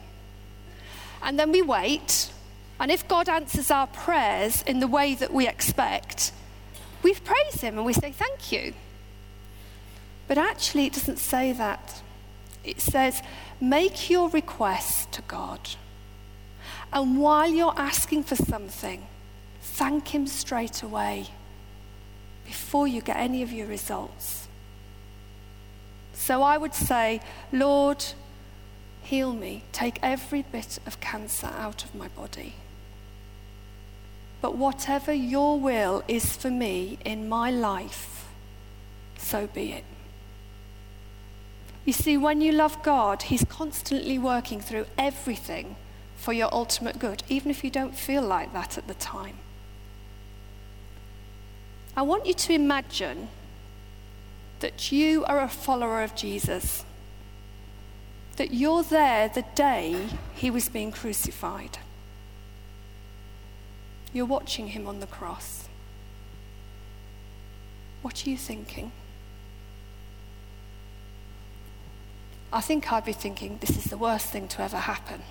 And 1.23 1.39
then 1.39 1.53
we 1.53 1.61
wait 1.61 2.32
and 2.81 2.91
if 2.91 3.07
God 3.07 3.29
answers 3.29 3.71
our 3.71 3.87
prayers 3.87 4.63
in 4.63 4.81
the 4.81 4.87
way 4.89 5.15
that 5.15 5.33
we 5.33 5.47
expect, 5.47 6.33
we 7.03 7.15
praise 7.15 7.61
Him 7.61 7.77
and 7.77 7.87
we 7.87 7.93
say, 7.93 8.13
Thank 8.13 8.53
you. 8.53 8.75
But 10.29 10.39
actually, 10.39 10.87
it 10.87 10.93
doesn't 10.95 11.19
say 11.19 11.53
that. 11.53 12.03
It 12.65 12.81
says, 12.81 13.23
Make 13.61 14.11
your 14.11 14.29
request 14.31 15.13
to 15.13 15.23
God. 15.23 15.71
And 16.93 17.19
while 17.21 17.49
you're 17.49 17.75
asking 17.77 18.25
for 18.25 18.37
something, 18.37 19.07
thank 19.61 20.15
Him 20.15 20.27
straight 20.27 20.83
away 20.83 21.29
before 22.45 22.87
you 22.87 23.01
get 23.01 23.17
any 23.17 23.43
of 23.43 23.53
your 23.53 23.67
results. 23.67 24.49
So 26.13 26.43
I 26.43 26.59
would 26.59 26.75
say, 26.75 27.21
Lord, 27.53 28.05
heal 29.03 29.33
me. 29.33 29.65
Take 29.73 29.99
every 30.03 30.43
bit 30.43 30.79
of 30.87 31.01
cancer 31.01 31.47
out 31.47 31.85
of 31.85 31.95
my 31.95 32.09
body. 32.09 32.55
But 34.43 34.57
whatever 34.57 35.13
your 35.13 35.59
will 35.59 36.03
is 36.09 36.37
for 36.37 36.51
me 36.51 36.99
in 37.05 37.29
my 37.29 37.51
life, 37.53 38.27
so 39.17 39.47
be 39.47 39.71
it. 39.73 39.85
You 41.85 41.93
see, 41.93 42.17
when 42.17 42.41
you 42.41 42.51
love 42.51 42.83
God, 42.83 43.23
He's 43.23 43.45
constantly 43.45 44.19
working 44.19 44.61
through 44.61 44.87
everything 44.99 45.77
for 46.17 46.33
your 46.33 46.49
ultimate 46.53 46.99
good, 46.99 47.23
even 47.29 47.53
if 47.53 47.63
you 47.63 47.71
don't 47.71 47.95
feel 47.97 48.23
like 48.23 48.53
that 48.53 48.77
at 48.77 48.89
the 48.89 48.95
time. 48.95 49.37
I 51.97 52.03
want 52.03 52.27
you 52.27 52.35
to 52.35 52.53
imagine 52.53 53.29
that 54.59 54.91
you 54.91 55.25
are 55.27 55.41
a 55.41 55.49
follower 55.49 56.03
of 56.03 56.17
Jesus, 56.17 56.85
that 58.37 58.53
you're 58.53 58.83
there 58.83 59.29
the 59.29 59.45
day 59.55 60.09
He 60.35 60.51
was 60.51 60.69
being 60.69 60.91
crucified. 60.91 61.79
You're 64.13 64.27
watching 64.27 64.69
him 64.69 64.87
on 64.87 65.01
the 65.01 65.07
cross. 65.07 65.69
What 68.03 68.27
are 68.27 68.31
you 68.31 68.37
thinking? 68.37 68.93
I 72.53 72.61
think 72.61 72.93
I'd 72.93 73.07
be 73.07 73.13
thinking, 73.15 73.57
this 73.63 73.71
is 73.77 73.85
the 73.85 73.97
worst 73.97 74.27
thing 74.27 74.49
to 74.49 74.63
ever 74.63 74.77
happen. 74.77 75.23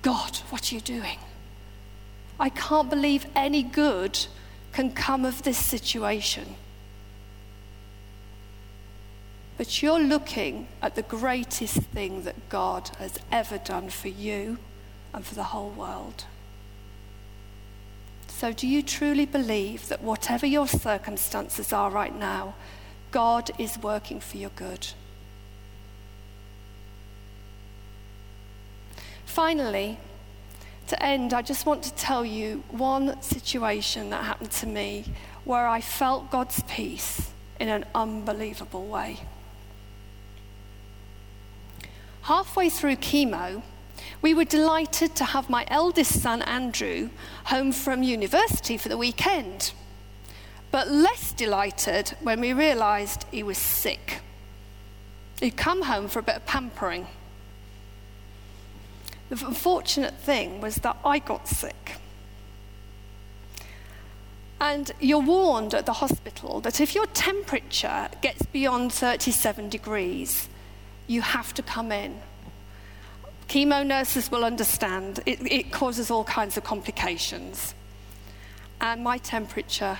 God, 0.00 0.36
what 0.48 0.70
are 0.70 0.74
you 0.74 0.80
doing? 0.80 1.18
I 2.40 2.48
can't 2.48 2.88
believe 2.88 3.26
any 3.34 3.62
good 3.62 4.16
can 4.72 4.92
come 4.92 5.26
of 5.26 5.42
this 5.42 5.58
situation. 5.58 6.54
But 9.58 9.82
you're 9.82 10.00
looking 10.00 10.68
at 10.80 10.94
the 10.94 11.02
greatest 11.02 11.76
thing 11.78 12.22
that 12.22 12.48
God 12.48 12.92
has 12.98 13.18
ever 13.30 13.58
done 13.58 13.90
for 13.90 14.08
you 14.08 14.58
and 15.12 15.26
for 15.26 15.34
the 15.34 15.42
whole 15.42 15.70
world. 15.70 16.24
So, 18.38 18.52
do 18.52 18.68
you 18.68 18.84
truly 18.84 19.26
believe 19.26 19.88
that 19.88 20.00
whatever 20.00 20.46
your 20.46 20.68
circumstances 20.68 21.72
are 21.72 21.90
right 21.90 22.14
now, 22.16 22.54
God 23.10 23.50
is 23.58 23.76
working 23.76 24.20
for 24.20 24.36
your 24.36 24.52
good? 24.54 24.86
Finally, 29.24 29.98
to 30.86 31.02
end, 31.02 31.34
I 31.34 31.42
just 31.42 31.66
want 31.66 31.82
to 31.82 31.94
tell 31.94 32.24
you 32.24 32.62
one 32.70 33.20
situation 33.20 34.10
that 34.10 34.22
happened 34.22 34.52
to 34.52 34.68
me 34.68 35.06
where 35.44 35.66
I 35.66 35.80
felt 35.80 36.30
God's 36.30 36.62
peace 36.68 37.30
in 37.58 37.68
an 37.68 37.86
unbelievable 37.92 38.86
way. 38.86 39.18
Halfway 42.22 42.68
through 42.70 42.94
chemo, 42.98 43.64
we 44.20 44.34
were 44.34 44.44
delighted 44.44 45.14
to 45.16 45.24
have 45.26 45.48
my 45.48 45.64
eldest 45.68 46.20
son, 46.20 46.42
Andrew, 46.42 47.10
home 47.44 47.70
from 47.72 48.02
university 48.02 48.76
for 48.76 48.88
the 48.88 48.98
weekend, 48.98 49.72
but 50.72 50.88
less 50.90 51.32
delighted 51.32 52.16
when 52.20 52.40
we 52.40 52.52
realised 52.52 53.26
he 53.30 53.44
was 53.44 53.58
sick. 53.58 54.18
He'd 55.40 55.56
come 55.56 55.82
home 55.82 56.08
for 56.08 56.18
a 56.18 56.22
bit 56.22 56.34
of 56.36 56.46
pampering. 56.46 57.06
The 59.28 59.46
unfortunate 59.46 60.14
thing 60.14 60.60
was 60.60 60.76
that 60.76 60.96
I 61.04 61.20
got 61.20 61.46
sick. 61.46 61.92
And 64.60 64.90
you're 64.98 65.20
warned 65.22 65.74
at 65.74 65.86
the 65.86 65.92
hospital 65.92 66.60
that 66.62 66.80
if 66.80 66.92
your 66.92 67.06
temperature 67.06 68.08
gets 68.20 68.44
beyond 68.46 68.92
37 68.92 69.68
degrees, 69.68 70.48
you 71.06 71.22
have 71.22 71.54
to 71.54 71.62
come 71.62 71.92
in 71.92 72.20
Chemo 73.48 73.84
nurses 73.84 74.30
will 74.30 74.44
understand 74.44 75.20
it, 75.24 75.40
it 75.50 75.72
causes 75.72 76.10
all 76.10 76.24
kinds 76.24 76.58
of 76.58 76.64
complications. 76.64 77.74
And 78.80 79.02
my 79.02 79.16
temperature 79.18 79.98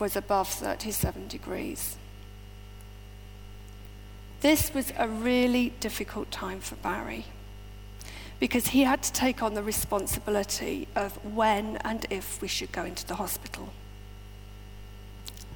was 0.00 0.16
above 0.16 0.48
37 0.48 1.28
degrees. 1.28 1.96
This 4.40 4.74
was 4.74 4.92
a 4.98 5.08
really 5.08 5.70
difficult 5.80 6.30
time 6.32 6.60
for 6.60 6.74
Barry 6.76 7.26
because 8.40 8.68
he 8.68 8.82
had 8.82 9.02
to 9.04 9.12
take 9.12 9.40
on 9.42 9.54
the 9.54 9.62
responsibility 9.62 10.88
of 10.96 11.12
when 11.24 11.76
and 11.78 12.04
if 12.10 12.42
we 12.42 12.48
should 12.48 12.72
go 12.72 12.84
into 12.84 13.06
the 13.06 13.14
hospital. 13.14 13.72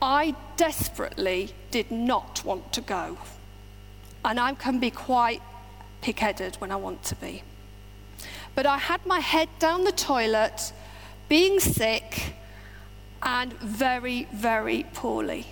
I 0.01 0.37
desperately 0.57 1.53
did 1.73 1.91
not 1.91 2.45
want 2.45 2.73
to 2.75 2.81
go. 2.81 3.19
And 4.25 4.39
I 4.41 4.55
can 4.55 4.79
be 4.79 4.91
quite 4.93 5.43
pig 6.01 6.19
headed 6.19 6.57
when 6.57 6.71
I 6.71 6.77
want 6.77 7.03
to 7.05 7.15
be. 7.17 7.43
But 8.55 8.67
I 8.67 8.79
had 8.79 9.05
my 9.07 9.21
head 9.21 9.49
down 9.59 9.85
the 9.85 9.93
toilet, 9.93 10.73
being 11.29 11.61
sick 11.61 12.35
and 13.23 13.53
very, 13.55 14.27
very 14.33 14.87
poorly. 14.95 15.47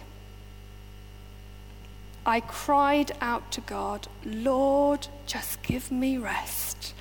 I 2.24 2.40
cried 2.40 3.12
out 3.20 3.52
to 3.52 3.60
God, 3.60 4.08
Lord, 4.24 5.06
just 5.26 5.62
give 5.62 5.92
me 5.92 6.18
rest. 6.18 6.94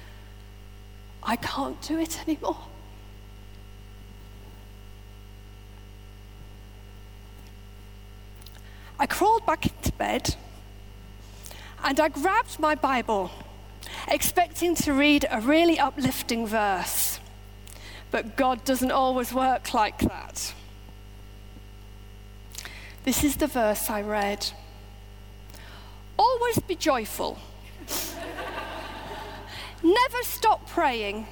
I 1.23 1.35
can't 1.35 1.81
do 1.81 1.97
it 1.99 2.21
anymore. 2.27 2.59
I 8.99 9.07
crawled 9.07 9.45
back 9.45 9.65
into 9.65 9.91
bed 9.93 10.35
and 11.85 11.99
I 11.99 12.09
grabbed 12.09 12.59
my 12.59 12.73
Bible, 12.73 13.29
expecting 14.07 14.73
to 14.73 14.91
read 14.91 15.27
a 15.29 15.39
really 15.39 15.77
uplifting 15.77 16.47
verse. 16.47 17.19
But 18.09 18.35
God 18.35 18.65
doesn't 18.65 18.91
always 18.91 19.31
work 19.31 19.71
like 19.71 19.99
that. 19.99 20.55
This 23.03 23.23
is 23.23 23.35
the 23.37 23.45
verse 23.47 23.87
I 23.91 24.01
read 24.01 24.47
Always 26.17 26.59
be 26.59 26.75
joyful. 26.75 27.37
Never 29.83 30.23
stop 30.23 30.67
praying. 30.67 31.27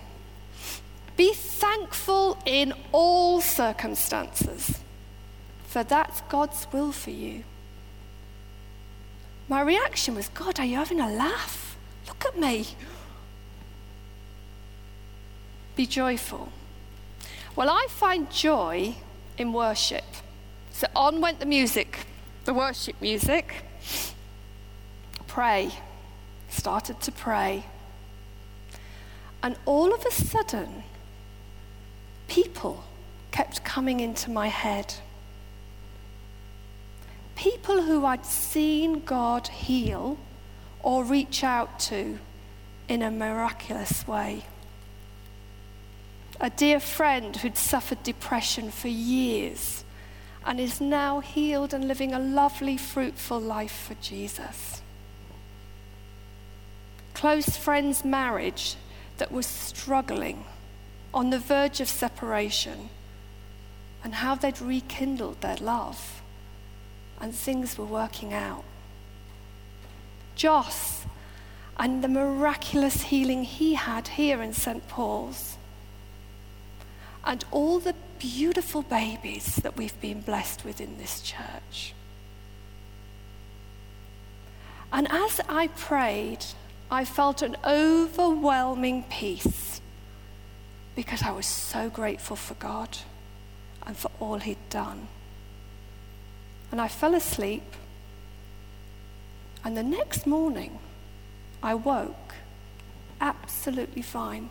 Be 1.17 1.33
thankful 1.33 2.37
in 2.45 2.73
all 2.91 3.41
circumstances, 3.41 4.83
for 5.65 5.83
that's 5.83 6.21
God's 6.21 6.67
will 6.71 6.91
for 6.91 7.09
you. 7.11 7.43
My 9.47 9.61
reaction 9.61 10.15
was, 10.15 10.29
God, 10.29 10.59
are 10.59 10.65
you 10.65 10.77
having 10.77 10.99
a 11.01 11.11
laugh? 11.11 11.75
Look 12.07 12.23
at 12.25 12.39
me. 12.39 12.67
Be 15.75 15.85
joyful. 15.85 16.49
Well, 17.55 17.69
I 17.69 17.87
find 17.89 18.31
joy 18.31 18.95
in 19.37 19.53
worship. 19.53 20.05
So 20.71 20.87
on 20.95 21.19
went 21.21 21.39
the 21.39 21.45
music, 21.45 22.05
the 22.45 22.53
worship 22.53 22.95
music. 23.01 23.53
Pray. 25.27 25.71
Started 26.49 27.01
to 27.01 27.11
pray. 27.11 27.65
And 29.41 29.57
all 29.65 29.93
of 29.93 30.05
a 30.05 30.11
sudden, 30.11 30.83
people 32.29 32.83
kept 33.31 33.65
coming 33.65 33.99
into 33.99 34.31
my 34.31 34.47
head 34.47 34.95
people 37.35 37.81
who 37.83 38.05
I'd 38.05 38.25
seen 38.25 39.03
God 39.03 39.47
heal 39.47 40.17
or 40.81 41.03
reach 41.03 41.43
out 41.43 41.79
to 41.79 42.19
in 42.87 43.01
a 43.01 43.09
miraculous 43.11 44.07
way. 44.07 44.45
A 46.39 46.49
dear 46.49 46.79
friend 46.79 47.37
who'd 47.37 47.57
suffered 47.57 48.03
depression 48.03 48.69
for 48.71 48.89
years 48.89 49.83
and 50.45 50.59
is 50.59 50.81
now 50.81 51.21
healed 51.21 51.73
and 51.73 51.87
living 51.87 52.13
a 52.13 52.19
lovely, 52.19 52.75
fruitful 52.75 53.39
life 53.39 53.85
for 53.87 53.93
Jesus. 54.01 54.81
Close 57.13 57.55
friend's 57.55 58.03
marriage 58.03 58.75
that 59.17 59.31
was 59.31 59.45
struggling 59.45 60.43
on 61.13 61.29
the 61.29 61.39
verge 61.39 61.79
of 61.79 61.87
separation 61.87 62.89
and 64.03 64.15
how 64.15 64.35
they'd 64.35 64.59
rekindled 64.59 65.39
their 65.39 65.55
love 65.57 66.22
and 67.23 67.33
things 67.33 67.77
were 67.77 67.85
working 67.85 68.33
out. 68.33 68.65
Joss 70.35 71.05
and 71.79 72.03
the 72.03 72.09
miraculous 72.09 73.03
healing 73.03 73.45
he 73.45 73.75
had 73.75 74.09
here 74.09 74.41
in 74.41 74.51
St. 74.51 74.85
Paul's. 74.89 75.55
And 77.23 77.45
all 77.49 77.79
the 77.79 77.95
beautiful 78.19 78.81
babies 78.81 79.55
that 79.55 79.77
we've 79.77 79.99
been 80.01 80.19
blessed 80.19 80.65
with 80.65 80.81
in 80.81 80.97
this 80.97 81.21
church. 81.21 81.93
And 84.91 85.09
as 85.09 85.39
I 85.47 85.67
prayed, 85.67 86.45
I 86.91 87.05
felt 87.05 87.41
an 87.41 87.55
overwhelming 87.65 89.03
peace 89.09 89.79
because 90.93 91.23
I 91.23 91.31
was 91.31 91.45
so 91.45 91.89
grateful 91.89 92.35
for 92.35 92.55
God 92.55 92.97
and 93.85 93.95
for 93.95 94.11
all 94.19 94.39
He'd 94.39 94.69
done. 94.69 95.07
And 96.73 96.81
I 96.81 96.87
fell 96.87 97.13
asleep. 97.13 97.61
And 99.63 99.77
the 99.77 99.83
next 99.83 100.25
morning, 100.25 100.79
I 101.61 101.75
woke 101.75 102.33
absolutely 103.21 104.01
fine. 104.01 104.49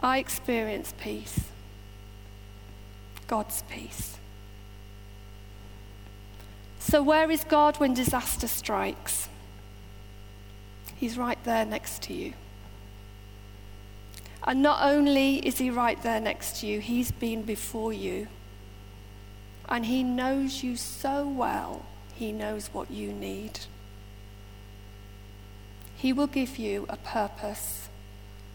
I 0.00 0.18
experienced 0.18 0.98
peace, 0.98 1.38
God's 3.28 3.62
peace. 3.70 4.16
So, 6.80 7.00
where 7.00 7.30
is 7.30 7.44
God 7.44 7.76
when 7.78 7.94
disaster 7.94 8.48
strikes? 8.48 9.28
He's 10.96 11.16
right 11.16 11.38
there 11.44 11.64
next 11.64 12.02
to 12.02 12.12
you. 12.12 12.32
And 14.44 14.62
not 14.62 14.80
only 14.84 15.36
is 15.46 15.58
He 15.58 15.70
right 15.70 16.02
there 16.02 16.18
next 16.20 16.56
to 16.56 16.66
you, 16.66 16.80
He's 16.80 17.12
been 17.12 17.42
before 17.42 17.92
you. 17.92 18.26
And 19.72 19.86
He 19.86 20.02
knows 20.02 20.62
you 20.62 20.76
so 20.76 21.26
well, 21.26 21.80
He 22.14 22.30
knows 22.30 22.68
what 22.74 22.90
you 22.90 23.10
need. 23.10 23.60
He 25.96 26.12
will 26.12 26.26
give 26.26 26.58
you 26.58 26.84
a 26.90 26.98
purpose, 26.98 27.88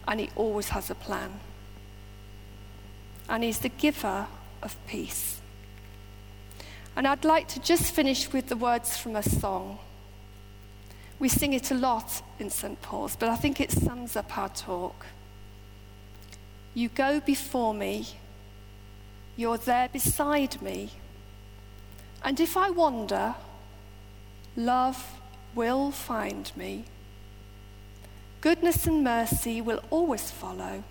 and 0.06 0.20
He 0.20 0.30
always 0.36 0.68
has 0.68 0.90
a 0.90 0.94
plan. 0.94 1.40
And 3.28 3.42
He's 3.42 3.58
the 3.58 3.68
giver 3.68 4.28
of 4.62 4.76
peace. 4.86 5.40
And 6.94 7.04
I'd 7.04 7.24
like 7.24 7.48
to 7.48 7.58
just 7.60 7.92
finish 7.92 8.32
with 8.32 8.46
the 8.48 8.56
words 8.56 8.96
from 8.96 9.16
a 9.16 9.22
song. 9.24 9.80
We 11.18 11.28
sing 11.28 11.52
it 11.52 11.72
a 11.72 11.74
lot 11.74 12.22
in 12.38 12.48
St. 12.48 12.80
Paul's, 12.80 13.16
but 13.16 13.28
I 13.28 13.34
think 13.34 13.60
it 13.60 13.72
sums 13.72 14.14
up 14.14 14.38
our 14.38 14.50
talk. 14.50 15.06
You 16.74 16.88
go 16.90 17.18
before 17.18 17.74
me, 17.74 18.06
you're 19.36 19.58
there 19.58 19.88
beside 19.88 20.62
me. 20.62 20.90
And 22.24 22.40
if 22.40 22.56
I 22.56 22.70
wander, 22.70 23.34
love 24.56 25.14
will 25.54 25.90
find 25.90 26.50
me. 26.56 26.84
Goodness 28.40 28.86
and 28.86 29.02
mercy 29.02 29.60
will 29.60 29.80
always 29.90 30.30
follow. 30.30 30.82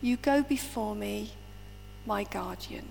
You 0.00 0.16
go 0.16 0.42
before 0.42 0.94
me, 0.94 1.32
my 2.04 2.24
guardian. 2.24 2.86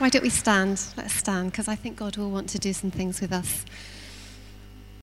Why 0.00 0.08
don't 0.08 0.22
we 0.22 0.30
stand? 0.30 0.82
Let's 0.96 1.12
stand, 1.12 1.52
because 1.52 1.68
I 1.68 1.74
think 1.74 1.98
God 1.98 2.16
will 2.16 2.30
want 2.30 2.48
to 2.50 2.58
do 2.58 2.72
some 2.72 2.90
things 2.90 3.20
with 3.20 3.34
us. 3.34 3.66